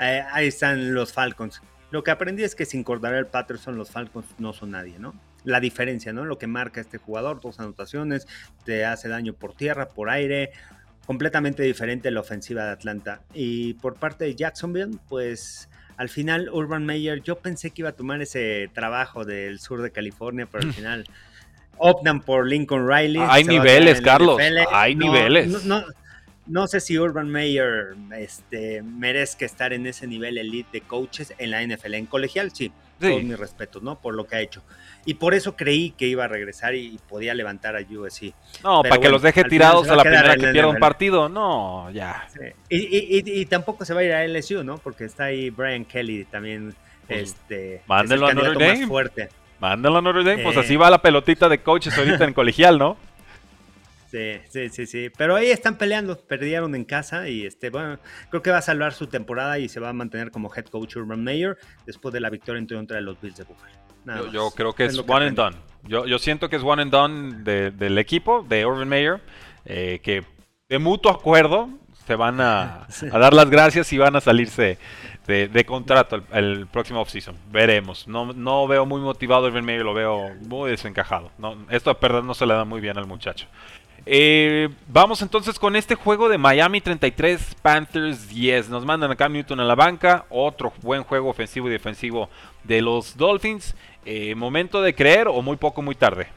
eh, 0.00 0.22
ahí 0.30 0.48
están 0.48 0.94
los 0.94 1.12
Falcons. 1.12 1.60
Lo 1.90 2.02
que 2.02 2.10
aprendí 2.10 2.42
es 2.42 2.54
que 2.54 2.64
sin 2.64 2.84
el 2.88 3.26
Patterson, 3.26 3.76
los 3.76 3.90
Falcons 3.90 4.26
no 4.38 4.52
son 4.52 4.72
nadie, 4.72 4.98
¿no? 4.98 5.14
La 5.44 5.60
diferencia, 5.60 6.12
¿no? 6.12 6.24
Lo 6.24 6.38
que 6.38 6.46
marca 6.46 6.80
este 6.80 6.98
jugador, 6.98 7.40
dos 7.40 7.60
anotaciones, 7.60 8.26
te 8.64 8.84
hace 8.84 9.08
daño 9.08 9.32
por 9.34 9.54
tierra, 9.54 9.88
por 9.88 10.10
aire, 10.10 10.50
completamente 11.06 11.62
diferente 11.62 12.10
la 12.10 12.20
ofensiva 12.20 12.64
de 12.64 12.72
Atlanta. 12.72 13.20
Y 13.32 13.74
por 13.74 13.94
parte 13.94 14.24
de 14.24 14.34
Jacksonville, 14.34 14.98
pues 15.08 15.68
al 15.96 16.08
final 16.08 16.50
Urban 16.52 16.84
Meyer, 16.84 17.22
yo 17.22 17.38
pensé 17.38 17.70
que 17.70 17.82
iba 17.82 17.90
a 17.90 17.94
tomar 17.94 18.20
ese 18.20 18.68
trabajo 18.74 19.24
del 19.24 19.60
sur 19.60 19.80
de 19.82 19.92
California, 19.92 20.48
pero 20.50 20.66
al 20.66 20.74
final 20.74 21.04
optan 21.78 22.20
por 22.20 22.46
Lincoln 22.48 22.88
Riley. 22.88 23.22
Hay 23.28 23.44
niveles, 23.44 24.00
Carlos. 24.00 24.40
Hay 24.72 24.94
niveles. 24.94 25.64
No, 25.64 25.82
sé 26.66 26.80
si 26.80 26.98
Urban 26.98 27.28
Meyer 27.28 27.96
este, 28.16 28.82
merezca 28.82 29.44
estar 29.44 29.72
en 29.72 29.86
ese 29.86 30.06
nivel 30.06 30.38
elite 30.38 30.68
de 30.72 30.80
coaches 30.80 31.34
en 31.38 31.50
la 31.50 31.62
NFL. 31.62 31.94
En 31.94 32.06
colegial, 32.06 32.52
sí, 32.52 32.72
sí. 33.00 33.08
todos 33.08 33.22
mis 33.22 33.38
respetos, 33.38 33.82
¿no? 33.82 33.98
Por 33.98 34.14
lo 34.14 34.26
que 34.26 34.36
ha 34.36 34.40
hecho. 34.40 34.62
Y 35.04 35.14
por 35.14 35.34
eso 35.34 35.56
creí 35.56 35.90
que 35.90 36.06
iba 36.06 36.24
a 36.24 36.28
regresar 36.28 36.74
y 36.74 36.98
podía 37.08 37.34
levantar 37.34 37.76
a 37.76 37.80
USC. 37.80 38.32
No, 38.62 38.82
para 38.82 38.98
que 38.98 39.08
los 39.08 39.22
deje 39.22 39.44
tirados 39.44 39.88
a, 39.88 39.96
la 39.96 40.02
primera 40.02 40.36
que 40.36 40.48
pierda 40.48 40.68
un 40.68 40.78
partido, 40.78 41.28
no, 41.28 41.90
ya. 41.90 42.28
Y, 42.68 43.46
tampoco 43.46 43.84
se 43.84 43.94
va 43.94 44.00
a 44.00 44.04
ir 44.04 44.12
a 44.12 44.26
LSU, 44.26 44.62
¿no? 44.62 44.78
Porque 44.78 45.04
está 45.04 45.24
ahí 45.24 45.50
Brian 45.50 45.84
Kelly 45.84 46.24
también. 46.24 46.74
Pues, 47.06 47.34
este, 47.34 47.82
mándelo 47.86 48.26
a 48.26 48.34
Notre 48.34 48.66
Dame. 48.66 48.86
Fuerte. 48.86 49.28
Mándelo 49.60 49.98
a 49.98 50.02
Notre 50.02 50.24
Dame, 50.24 50.42
pues 50.42 50.56
así 50.56 50.76
va 50.76 50.90
la 50.90 51.00
pelotita 51.00 51.48
de 51.48 51.58
coaches 51.58 51.96
ahorita 51.96 52.24
en 52.24 52.32
colegial, 52.34 52.78
¿no? 52.78 52.96
Sí, 54.10 54.40
sí, 54.48 54.68
sí, 54.68 54.86
sí. 54.86 55.10
Pero 55.16 55.36
ahí 55.36 55.50
están 55.50 55.76
peleando, 55.76 56.16
perdieron 56.16 56.74
en 56.74 56.84
casa 56.84 57.28
y 57.28 57.44
este, 57.44 57.70
bueno, 57.70 57.98
creo 58.30 58.42
que 58.42 58.50
va 58.50 58.58
a 58.58 58.62
salvar 58.62 58.92
su 58.92 59.06
temporada 59.06 59.58
y 59.58 59.68
se 59.68 59.80
va 59.80 59.88
a 59.88 59.92
mantener 59.92 60.30
como 60.30 60.52
head 60.54 60.66
coach 60.66 60.96
Urban 60.96 61.22
Meyer 61.22 61.58
después 61.86 62.12
de 62.12 62.20
la 62.20 62.30
victoria 62.30 62.60
en 62.60 62.66
contra 62.66 62.96
de 62.96 63.02
los 63.02 63.20
Bills 63.20 63.36
de 63.36 63.44
Buffalo. 63.44 63.86
Yo, 64.30 64.50
creo 64.52 64.72
que 64.72 64.84
es, 64.84 64.98
one 64.98 65.26
and 65.26 65.36
done. 65.36 65.56
Yo, 65.82 66.06
yo, 66.06 66.18
siento 66.18 66.48
que 66.48 66.56
es 66.56 66.62
one 66.62 66.82
and 66.82 66.92
done 66.92 67.42
del 67.42 67.98
equipo, 67.98 68.44
de 68.48 68.64
Urban 68.64 68.88
Meyer, 68.88 69.20
eh, 69.64 70.00
que 70.02 70.24
de 70.68 70.78
mutuo 70.78 71.10
acuerdo 71.10 71.68
se 72.06 72.14
van 72.14 72.40
a, 72.40 72.86
dar 73.12 73.34
las 73.34 73.50
gracias 73.50 73.92
y 73.92 73.98
van 73.98 74.14
a 74.14 74.20
salirse 74.20 74.78
de, 75.26 75.64
contrato 75.66 76.22
el, 76.32 76.68
próximo 76.68 77.00
offseason. 77.00 77.36
Veremos. 77.50 78.06
No, 78.06 78.32
no 78.32 78.68
veo 78.68 78.86
muy 78.86 79.00
motivado 79.00 79.46
Urban 79.46 79.64
Meyer, 79.64 79.84
lo 79.84 79.92
veo 79.92 80.30
muy 80.46 80.70
desencajado. 80.70 81.32
No, 81.38 81.56
esto 81.70 81.92
perder 81.98 82.22
no 82.22 82.34
se 82.34 82.46
le 82.46 82.54
da 82.54 82.64
muy 82.64 82.80
bien 82.80 82.96
al 82.96 83.06
muchacho. 83.06 83.46
Eh, 84.08 84.68
vamos 84.86 85.20
entonces 85.20 85.58
con 85.58 85.74
este 85.74 85.96
juego 85.96 86.28
de 86.28 86.38
Miami 86.38 86.80
33, 86.80 87.56
Panthers 87.60 88.28
10. 88.28 88.68
Nos 88.68 88.84
mandan 88.84 89.10
a 89.10 89.16
Cam 89.16 89.32
Newton 89.32 89.58
a 89.58 89.64
la 89.64 89.74
banca. 89.74 90.26
Otro 90.30 90.72
buen 90.80 91.02
juego 91.02 91.28
ofensivo 91.28 91.68
y 91.68 91.72
defensivo 91.72 92.30
de 92.62 92.82
los 92.82 93.16
Dolphins. 93.16 93.74
Eh, 94.04 94.36
¿Momento 94.36 94.80
de 94.80 94.94
creer 94.94 95.26
o 95.26 95.42
muy 95.42 95.56
poco, 95.56 95.82
muy 95.82 95.96
tarde? 95.96 96.28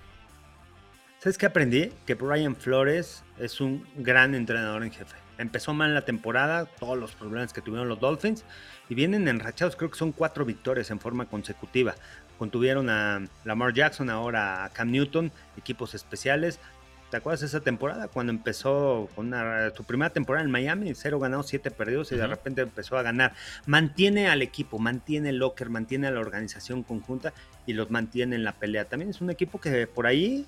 ¿Sabes 1.19 1.37
qué 1.37 1.45
aprendí? 1.45 1.91
Que 2.07 2.15
Brian 2.15 2.55
Flores 2.55 3.23
es 3.37 3.61
un 3.61 3.85
gran 3.97 4.33
entrenador 4.33 4.83
en 4.83 4.91
jefe. 4.91 5.15
Empezó 5.37 5.73
mal 5.73 5.93
la 5.93 6.03
temporada, 6.03 6.65
todos 6.65 6.97
los 6.97 7.11
problemas 7.11 7.53
que 7.53 7.61
tuvieron 7.61 7.87
los 7.87 7.99
Dolphins, 7.99 8.45
y 8.89 8.95
vienen 8.95 9.27
enrachados, 9.27 9.75
creo 9.75 9.91
que 9.91 9.97
son 9.97 10.11
cuatro 10.11 10.43
victorias 10.43 10.91
en 10.91 10.99
forma 10.99 11.25
consecutiva. 11.25 11.95
Contuvieron 12.37 12.89
a 12.89 13.21
Lamar 13.45 13.73
Jackson, 13.73 14.09
ahora 14.09 14.63
a 14.63 14.69
Cam 14.69 14.91
Newton, 14.91 15.31
equipos 15.57 15.93
especiales, 15.93 16.59
¿Te 17.09 17.17
acuerdas 17.17 17.39
de 17.39 17.47
esa 17.47 17.59
temporada 17.59 18.07
cuando 18.07 18.31
empezó 18.31 19.09
con 19.15 19.33
su 19.75 19.83
primera 19.83 20.11
temporada 20.11 20.45
en 20.45 20.51
Miami? 20.51 20.93
Cero 20.93 21.19
ganados, 21.19 21.47
siete 21.47 21.71
perdidos 21.71 22.11
y 22.11 22.15
de 22.15 22.27
repente 22.27 22.61
empezó 22.61 22.97
a 22.97 23.01
ganar. 23.01 23.33
Mantiene 23.65 24.27
al 24.27 24.43
equipo, 24.43 24.77
mantiene 24.77 25.29
el 25.29 25.37
locker, 25.37 25.69
mantiene 25.69 26.07
a 26.07 26.11
la 26.11 26.19
organización 26.19 26.83
conjunta 26.83 27.33
y 27.65 27.73
los 27.73 27.89
mantiene 27.89 28.35
en 28.35 28.43
la 28.43 28.53
pelea. 28.53 28.85
También 28.85 29.09
es 29.09 29.21
un 29.21 29.31
equipo 29.31 29.59
que 29.59 29.87
por 29.87 30.05
ahí, 30.05 30.45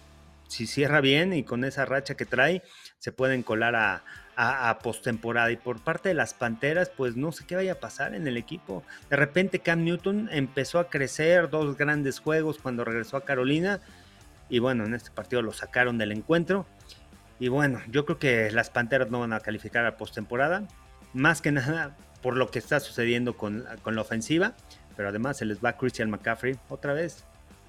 si 0.48 0.68
cierra 0.68 1.02
bien 1.02 1.34
y 1.34 1.44
con 1.44 1.64
esa 1.64 1.86
racha 1.86 2.14
que 2.14 2.26
trae, 2.26 2.62
se 3.00 3.12
pueden 3.12 3.42
colar 3.42 3.76
a, 3.76 4.04
a, 4.36 4.78
postemporada. 4.84 5.52
Y 5.52 5.58
por 5.58 5.84
parte 5.84 6.10
de 6.10 6.16
las 6.16 6.36
Panteras, 6.36 6.92
pues 6.96 7.16
no 7.16 7.32
sé 7.32 7.44
qué 7.48 7.56
vaya 7.56 7.74
a 7.74 7.80
pasar 7.80 8.14
en 8.14 8.28
el 8.28 8.38
equipo. 8.38 8.84
De 9.10 9.16
repente 9.16 9.60
Cam 9.60 9.84
Newton 9.84 10.30
empezó 10.32 10.78
a 10.78 10.90
crecer, 10.90 11.50
dos 11.50 11.76
grandes 11.76 12.20
juegos 12.20 12.60
cuando 12.60 12.86
regresó 12.86 13.18
a 13.18 13.26
Carolina 13.26 13.82
y 14.52 14.60
bueno, 14.60 14.86
en 14.86 14.94
este 14.94 15.12
partido 15.12 15.42
lo 15.42 15.54
sacaron 15.54 15.98
del 15.98 16.12
encuentro. 16.12 16.68
Y 17.40 17.48
bueno, 17.48 17.80
yo 17.90 18.06
creo 18.06 18.20
que 18.20 18.52
las 18.52 18.70
Panteras 18.70 19.10
no 19.10 19.22
van 19.22 19.32
a 19.32 19.40
calificar 19.40 19.86
a 19.86 19.96
postemporada. 19.96 20.68
Más 21.14 21.42
que 21.42 21.54
nada 21.54 21.96
por 22.22 22.36
lo 22.36 22.52
que 22.52 22.60
está 22.60 22.82
sucediendo 22.82 23.38
con, 23.38 23.66
la 23.86 24.02
ofensiva. 24.02 24.54
Pero 24.98 25.08
además 25.08 25.38
se 25.38 25.46
les 25.46 25.64
va 25.64 25.78
Christian 25.78 26.10
McCaffrey 26.10 26.58
otra 26.68 26.92
vez. 26.92 27.24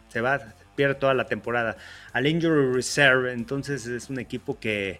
Se 0.08 0.20
va, 0.20 0.40
pierde 0.74 0.96
toda 0.96 1.14
la 1.14 1.26
temporada. 1.26 1.76
Al 2.12 2.26
Injury 2.26 2.72
Reserve. 2.74 3.32
Entonces 3.32 3.86
es 3.86 4.10
un 4.10 4.18
equipo 4.18 4.58
que, 4.58 4.98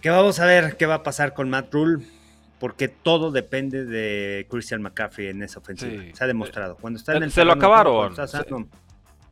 que 0.00 0.10
vamos 0.10 0.40
a 0.40 0.46
ver 0.46 0.76
qué 0.76 0.86
va 0.86 0.96
a 0.96 1.02
pasar 1.04 1.32
con 1.32 1.48
Matt 1.48 1.72
Rule. 1.72 2.04
Porque 2.58 2.88
todo 2.88 3.30
depende 3.30 3.84
de 3.84 4.48
Christian 4.50 4.82
McCaffrey 4.82 5.28
en 5.28 5.44
esa 5.44 5.60
ofensiva. 5.60 6.02
Se 6.12 6.24
ha 6.24 6.26
demostrado. 6.26 6.76
Cuando 6.76 6.98
está 6.98 7.16
en 7.16 7.22
el 7.22 7.30
se 7.30 7.44
lo 7.44 7.52
acabaron. 7.52 8.16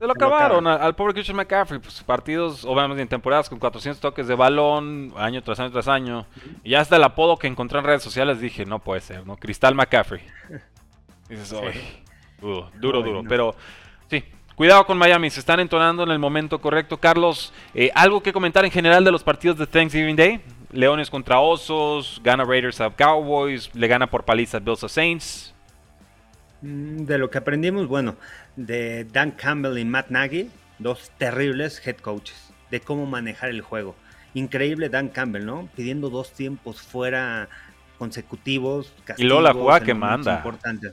Se 0.01 0.07
lo 0.07 0.15
acabaron 0.15 0.67
al 0.67 0.95
pobre 0.95 1.13
Christian 1.13 1.37
McCaffrey. 1.37 1.79
Pues, 1.79 2.03
partidos, 2.03 2.65
obviamente, 2.65 3.03
en 3.03 3.09
temporadas 3.09 3.51
con 3.51 3.59
400 3.59 4.01
toques 4.01 4.27
de 4.27 4.35
balón, 4.35 5.13
año 5.15 5.43
tras 5.43 5.61
año 5.61 5.71
tras 5.71 5.89
año. 5.89 6.25
Y 6.65 6.71
ya 6.71 6.81
hasta 6.81 6.97
el 6.97 7.05
apodo 7.05 7.37
que 7.37 7.47
encontré 7.47 7.79
en 7.79 7.85
redes 7.85 8.03
sociales 8.03 8.41
dije, 8.41 8.65
no 8.65 8.79
puede 8.79 9.03
ser, 9.03 9.27
¿no? 9.27 9.37
Cristal 9.37 9.75
McCaffrey. 9.75 10.23
dices, 11.29 11.55
duro, 12.41 12.71
duro, 12.81 13.03
duro. 13.03 13.23
Pero 13.29 13.55
sí, 14.09 14.25
cuidado 14.55 14.87
con 14.87 14.97
Miami, 14.97 15.29
se 15.29 15.41
están 15.41 15.61
entonando 15.61 16.03
en 16.05 16.13
el 16.13 16.19
momento 16.19 16.63
correcto. 16.63 16.97
Carlos, 16.97 17.53
eh, 17.75 17.91
¿algo 17.95 18.23
que 18.23 18.33
comentar 18.33 18.65
en 18.65 18.71
general 18.71 19.05
de 19.05 19.13
los 19.13 19.23
partidos 19.23 19.59
de 19.59 19.67
Thanksgiving 19.67 20.17
Day? 20.17 20.41
Leones 20.73 21.11
contra 21.11 21.41
Osos, 21.41 22.23
gana 22.25 22.45
Raiders 22.45 22.81
a 22.81 22.89
Cowboys, 22.89 23.69
le 23.75 23.87
gana 23.87 24.07
por 24.07 24.25
paliza 24.25 24.61
Bills 24.61 24.83
a 24.83 24.89
Saints. 24.89 25.55
Mm, 26.63 27.05
de 27.05 27.19
lo 27.19 27.31
que 27.31 27.39
aprendimos, 27.39 27.89
bueno, 27.89 28.17
de 28.57 29.05
Dan 29.05 29.33
Campbell 29.33 29.79
y 29.79 29.85
Matt 29.85 30.11
Nagy, 30.11 30.51
dos 30.79 31.11
terribles 31.19 31.87
head 31.87 31.97
coaches, 31.97 32.53
de 32.71 32.81
cómo 32.81 33.07
manejar 33.07 33.51
el 33.51 33.63
juego. 33.63 33.97
increíble 34.33 34.89
Dan 34.89 35.09
Campbell, 35.09 35.45
¿no? 35.45 35.69
Pidiendo 35.75 36.09
dos 36.09 36.33
tiempos 36.33 36.81
fuera 36.83 37.49
consecutivos. 37.99 38.95
y 39.17 39.25
luego 39.25 39.43
la 39.43 39.53
jugada 39.53 39.81
que 39.81 39.95
manda. 39.95 40.37
Importante. 40.37 40.91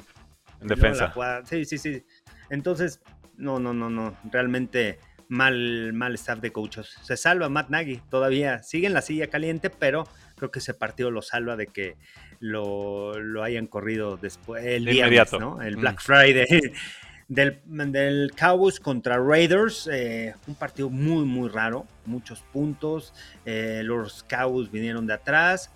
En 0.59 0.67
defensa. 0.67 1.13
sí, 1.45 1.65
sí, 1.65 1.77
sí. 1.77 2.03
Entonces, 2.49 3.01
no, 3.35 3.59
no, 3.59 3.73
no, 3.73 3.89
no. 3.89 4.17
Realmente 4.31 4.99
mal, 5.29 5.93
mal 5.93 6.15
staff 6.15 6.39
de 6.39 6.51
coaches. 6.51 6.97
Se 7.03 7.15
salva 7.15 7.47
Matt 7.47 7.69
Nagy 7.69 8.01
todavía. 8.09 8.63
Sigue 8.63 8.87
en 8.87 8.93
la 8.93 9.01
silla 9.01 9.27
caliente, 9.27 9.69
pero 9.69 10.07
creo 10.37 10.51
que 10.51 10.59
ese 10.59 10.73
partido 10.73 11.11
lo 11.11 11.21
salva 11.21 11.55
de 11.55 11.67
que 11.67 11.97
lo, 12.39 13.13
hayan 13.43 13.67
corrido 13.67 14.17
después 14.17 14.65
el 14.65 14.85
viernes, 14.85 15.33
¿no? 15.33 15.61
El 15.61 15.75
Black 15.75 15.97
mm. 15.97 16.01
Friday. 16.01 16.47
Del, 17.29 17.59
del, 17.65 18.31
Cowboys 18.37 18.79
contra 18.79 19.17
Raiders, 19.17 19.89
eh, 19.91 20.33
un 20.47 20.55
partido 20.55 20.89
muy, 20.89 21.25
muy 21.25 21.49
raro, 21.49 21.85
muchos 22.05 22.41
puntos. 22.53 23.13
Eh, 23.45 23.81
los 23.83 24.23
Cowboys 24.23 24.71
vinieron 24.71 25.05
de 25.05 25.15
atrás. 25.15 25.69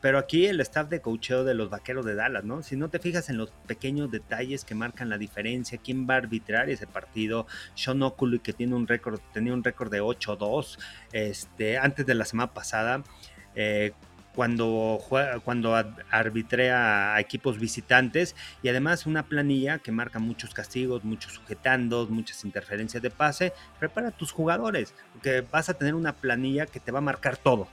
Pero 0.00 0.18
aquí 0.18 0.46
el 0.46 0.60
staff 0.60 0.88
de 0.88 1.00
cocheo 1.00 1.42
de 1.42 1.54
los 1.54 1.70
vaqueros 1.70 2.04
de 2.04 2.14
Dallas, 2.14 2.44
¿no? 2.44 2.62
Si 2.62 2.76
no 2.76 2.88
te 2.88 3.00
fijas 3.00 3.30
en 3.30 3.36
los 3.36 3.50
pequeños 3.66 4.10
detalles 4.10 4.64
que 4.64 4.76
marcan 4.76 5.08
la 5.08 5.18
diferencia, 5.18 5.78
quién 5.82 6.08
va 6.08 6.14
a 6.14 6.18
arbitrar 6.18 6.70
ese 6.70 6.86
partido, 6.86 7.46
Sean 7.74 8.02
Oculus 8.02 8.40
que 8.40 8.52
tiene 8.52 8.76
un 8.76 8.86
récord, 8.86 9.18
tenía 9.32 9.52
un 9.52 9.64
récord 9.64 9.90
de 9.90 10.00
8-2 10.00 10.78
este, 11.12 11.78
antes 11.78 12.06
de 12.06 12.14
la 12.14 12.24
semana 12.24 12.54
pasada. 12.54 13.02
Eh, 13.56 13.92
cuando, 14.38 15.00
cuando 15.42 15.74
arbitré 16.12 16.70
a, 16.70 17.18
equipos 17.18 17.58
visitantes 17.58 18.36
y 18.62 18.68
además 18.68 19.04
una 19.04 19.24
planilla 19.24 19.80
que 19.80 19.90
marca 19.90 20.20
muchos 20.20 20.54
castigos, 20.54 21.02
muchos 21.02 21.32
sujetandos, 21.32 22.08
muchas 22.08 22.44
interferencias 22.44 23.02
de 23.02 23.10
pase. 23.10 23.52
Prepara 23.80 24.10
a 24.10 24.10
tus 24.12 24.30
jugadores, 24.30 24.94
porque 25.12 25.40
vas 25.40 25.70
a 25.70 25.74
tener 25.74 25.96
una 25.96 26.12
planilla 26.12 26.66
que 26.66 26.78
te 26.78 26.92
va 26.92 26.98
a 26.98 27.02
marcar 27.02 27.36
todo 27.36 27.66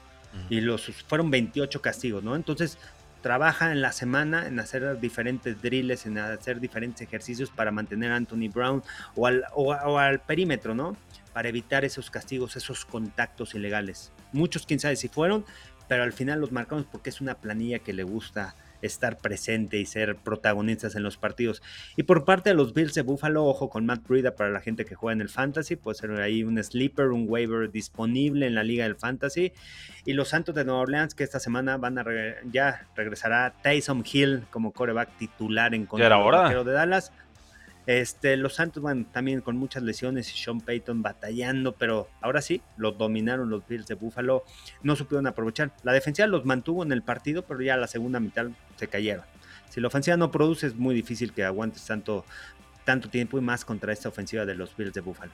y 0.49 0.59
los 0.59 0.87
fueron 1.07 1.29
28 1.29 1.83
castigos, 1.83 2.23
¿no? 2.23 2.35
Entonces, 2.35 2.79
trabaja 3.21 3.71
en 3.71 3.81
la 3.81 3.91
semana 3.91 4.47
en 4.47 4.59
hacer 4.59 4.99
diferentes 4.99 5.61
drills, 5.61 6.07
en 6.07 6.17
hacer 6.17 6.59
diferentes 6.59 7.03
ejercicios 7.03 7.51
para 7.51 7.69
mantener 7.69 8.11
a 8.11 8.15
Anthony 8.15 8.49
Brown 8.51 8.81
o 9.15 9.27
al, 9.27 9.43
o, 9.53 9.99
al 9.99 10.19
perímetro, 10.19 10.73
¿no? 10.73 10.97
Para 11.31 11.47
evitar 11.47 11.85
esos 11.85 12.09
castigos, 12.09 12.55
esos 12.55 12.85
contactos 12.85 13.53
ilegales. 13.53 14.11
Muchos, 14.31 14.65
quién 14.65 14.79
sabe 14.79 14.95
si 14.95 15.09
fueron, 15.09 15.45
pero 15.87 16.03
al 16.03 16.13
final 16.13 16.39
los 16.39 16.51
marcamos 16.51 16.85
porque 16.91 17.09
es 17.09 17.21
una 17.21 17.35
planilla 17.35 17.79
que 17.79 17.93
le 17.93 18.03
gusta 18.03 18.55
estar 18.81 19.17
presente 19.17 19.77
y 19.77 19.85
ser 19.85 20.15
protagonistas 20.15 20.95
en 20.95 21.03
los 21.03 21.17
partidos. 21.17 21.61
Y 21.95 22.03
por 22.03 22.25
parte 22.25 22.49
de 22.49 22.55
los 22.55 22.73
Bills 22.73 22.93
de 22.93 23.01
Buffalo, 23.01 23.45
ojo 23.45 23.69
con 23.69 23.85
Matt 23.85 24.07
Breida 24.07 24.35
para 24.35 24.49
la 24.49 24.61
gente 24.61 24.85
que 24.85 24.95
juega 24.95 25.13
en 25.13 25.21
el 25.21 25.29
Fantasy, 25.29 25.75
puede 25.75 25.95
ser 25.95 26.11
ahí 26.21 26.43
un 26.43 26.61
sleeper, 26.63 27.07
un 27.07 27.25
waiver 27.27 27.71
disponible 27.71 28.45
en 28.45 28.55
la 28.55 28.63
liga 28.63 28.83
del 28.83 28.95
Fantasy. 28.95 29.53
Y 30.05 30.13
los 30.13 30.29
Santos 30.29 30.55
de 30.55 30.65
Nueva 30.65 30.81
Orleans 30.81 31.15
que 31.15 31.23
esta 31.23 31.39
semana 31.39 31.77
van 31.77 31.97
a 31.97 32.05
ya 32.51 32.87
regresará 32.95 33.53
Tyson 33.63 34.03
Hill 34.11 34.43
como 34.51 34.71
coreback 34.71 35.17
titular 35.17 35.73
en 35.73 35.85
contra 35.85 36.49
del 36.49 36.65
de 36.65 36.71
Dallas. 36.71 37.11
Este, 37.87 38.35
los 38.35 38.55
Santos 38.55 38.81
van 38.81 39.05
también 39.05 39.41
con 39.41 39.57
muchas 39.57 39.83
lesiones 39.83 40.33
y 40.33 40.37
Sean 40.37 40.59
Payton 40.59 41.03
batallando, 41.03 41.73
pero 41.73 42.09
ahora 42.21 42.41
sí, 42.41 42.61
los 42.77 42.97
dominaron 42.97 43.49
los 43.49 43.67
Bills 43.67 43.85
de 43.87 43.95
Buffalo, 43.95 44.43
no 44.81 44.95
supieron 44.95 45.27
aprovechar. 45.27 45.71
La 45.83 45.93
defensiva 45.93 46.27
los 46.27 46.45
mantuvo 46.45 46.83
en 46.83 46.91
el 46.91 47.03
partido, 47.03 47.43
pero 47.43 47.61
ya 47.61 47.77
la 47.77 47.87
segunda 47.87 48.19
mitad 48.19 48.47
se 48.75 48.87
cayeron. 48.87 49.25
Si 49.69 49.81
la 49.81 49.87
ofensiva 49.87 50.17
no 50.17 50.31
produce, 50.31 50.67
es 50.67 50.75
muy 50.75 50.95
difícil 50.95 51.31
que 51.31 51.43
aguantes 51.43 51.85
tanto, 51.85 52.25
tanto 52.85 53.09
tiempo 53.09 53.37
y 53.37 53.41
más 53.41 53.65
contra 53.65 53.93
esta 53.93 54.09
ofensiva 54.09 54.45
de 54.45 54.55
los 54.55 54.75
Bills 54.75 54.93
de 54.93 55.01
Buffalo. 55.01 55.31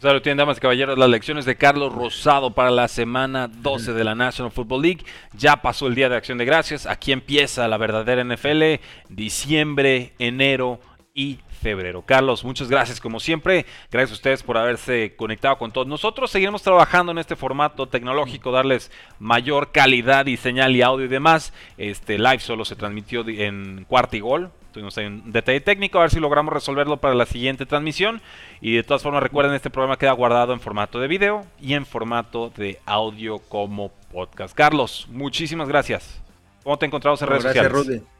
Salud, 0.00 0.22
tienen 0.22 0.38
damas 0.38 0.58
y 0.58 0.60
caballeros, 0.60 0.96
las 0.96 1.10
lecciones 1.10 1.44
de 1.44 1.56
Carlos 1.56 1.92
Rosado 1.92 2.52
para 2.52 2.70
la 2.70 2.86
semana 2.86 3.48
12 3.48 3.94
de 3.94 4.04
la 4.04 4.14
National 4.14 4.52
Football 4.52 4.82
League. 4.82 5.04
Ya 5.36 5.60
pasó 5.60 5.88
el 5.88 5.96
día 5.96 6.08
de 6.08 6.14
acción 6.14 6.38
de 6.38 6.44
gracias. 6.44 6.86
Aquí 6.86 7.10
empieza 7.10 7.66
la 7.66 7.78
verdadera 7.78 8.22
NFL. 8.22 8.80
Diciembre, 9.08 10.12
enero 10.20 10.78
y 11.14 11.40
febrero. 11.58 12.02
Carlos, 12.02 12.44
muchas 12.44 12.68
gracias 12.68 13.00
como 13.00 13.20
siempre. 13.20 13.66
Gracias 13.90 14.12
a 14.12 14.14
ustedes 14.14 14.42
por 14.42 14.56
haberse 14.56 15.14
conectado 15.16 15.58
con 15.58 15.72
todos 15.72 15.86
nosotros. 15.86 16.30
Seguiremos 16.30 16.62
trabajando 16.62 17.12
en 17.12 17.18
este 17.18 17.36
formato 17.36 17.86
tecnológico, 17.86 18.52
darles 18.52 18.90
mayor 19.18 19.72
calidad 19.72 20.26
y 20.26 20.36
señal 20.36 20.74
y 20.76 20.82
audio 20.82 21.06
y 21.06 21.08
demás. 21.08 21.52
Este 21.76 22.18
live 22.18 22.40
solo 22.40 22.64
se 22.64 22.76
transmitió 22.76 23.26
en 23.28 23.84
cuarto 23.88 24.16
y 24.16 24.20
gol. 24.20 24.50
Tuvimos 24.72 24.96
ahí 24.98 25.06
un 25.06 25.32
detalle 25.32 25.60
técnico, 25.60 25.98
a 25.98 26.02
ver 26.02 26.10
si 26.10 26.20
logramos 26.20 26.52
resolverlo 26.52 26.98
para 26.98 27.14
la 27.14 27.26
siguiente 27.26 27.66
transmisión. 27.66 28.20
Y 28.60 28.76
de 28.76 28.82
todas 28.82 29.02
formas, 29.02 29.22
recuerden, 29.22 29.54
este 29.54 29.70
programa 29.70 29.96
queda 29.96 30.12
guardado 30.12 30.52
en 30.52 30.60
formato 30.60 31.00
de 31.00 31.08
video 31.08 31.44
y 31.60 31.74
en 31.74 31.86
formato 31.86 32.50
de 32.56 32.78
audio 32.86 33.38
como 33.38 33.90
podcast. 34.12 34.54
Carlos, 34.54 35.06
muchísimas 35.10 35.68
gracias. 35.68 36.20
¿Cómo 36.62 36.78
te 36.78 36.86
encontramos 36.86 37.20
en 37.22 37.28
redes 37.28 37.44
sociales? 37.44 37.72
Rudy. 37.72 38.17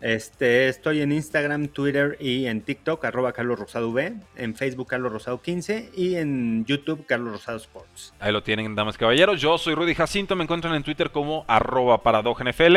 Este, 0.00 0.68
estoy 0.68 1.02
en 1.02 1.12
Instagram, 1.12 1.68
Twitter 1.68 2.16
y 2.20 2.46
en 2.46 2.62
TikTok, 2.62 3.04
arroba 3.04 3.32
Carlos 3.32 3.58
Rosado 3.58 3.90
V, 3.90 4.14
en 4.36 4.54
Facebook 4.54 4.88
Carlos 4.88 5.12
Rosado 5.12 5.42
15 5.42 5.90
y 5.94 6.14
en 6.16 6.64
YouTube 6.64 7.04
Carlos 7.06 7.32
Rosado 7.32 7.58
Sports. 7.58 8.14
Ahí 8.18 8.32
lo 8.32 8.42
tienen, 8.42 8.74
damas 8.74 8.94
y 8.94 8.98
caballeros. 8.98 9.40
Yo 9.40 9.58
soy 9.58 9.74
Rudy 9.74 9.94
Jacinto, 9.94 10.34
me 10.36 10.44
encuentran 10.44 10.74
en 10.74 10.82
Twitter 10.82 11.10
como 11.10 11.44
arroba 11.46 12.00
NFL. 12.02 12.76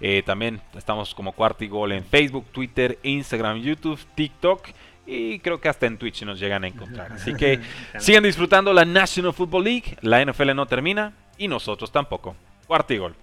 Eh, 0.00 0.22
también 0.26 0.60
estamos 0.76 1.14
como 1.14 1.32
Cuartigol 1.32 1.92
en 1.92 2.04
Facebook, 2.04 2.46
Twitter, 2.50 2.98
Instagram, 3.02 3.58
YouTube, 3.58 4.00
TikTok 4.16 4.68
y 5.06 5.38
creo 5.40 5.60
que 5.60 5.68
hasta 5.68 5.86
en 5.86 5.98
Twitch 5.98 6.22
nos 6.24 6.40
llegan 6.40 6.64
a 6.64 6.68
encontrar. 6.68 7.12
Así 7.12 7.34
que 7.34 7.60
sigan 7.98 8.24
disfrutando 8.24 8.72
la 8.72 8.84
National 8.84 9.32
Football 9.32 9.64
League, 9.64 9.96
la 10.00 10.24
NFL 10.24 10.54
no 10.54 10.66
termina 10.66 11.12
y 11.38 11.46
nosotros 11.46 11.92
tampoco. 11.92 12.34
Cuartigol. 12.66 13.14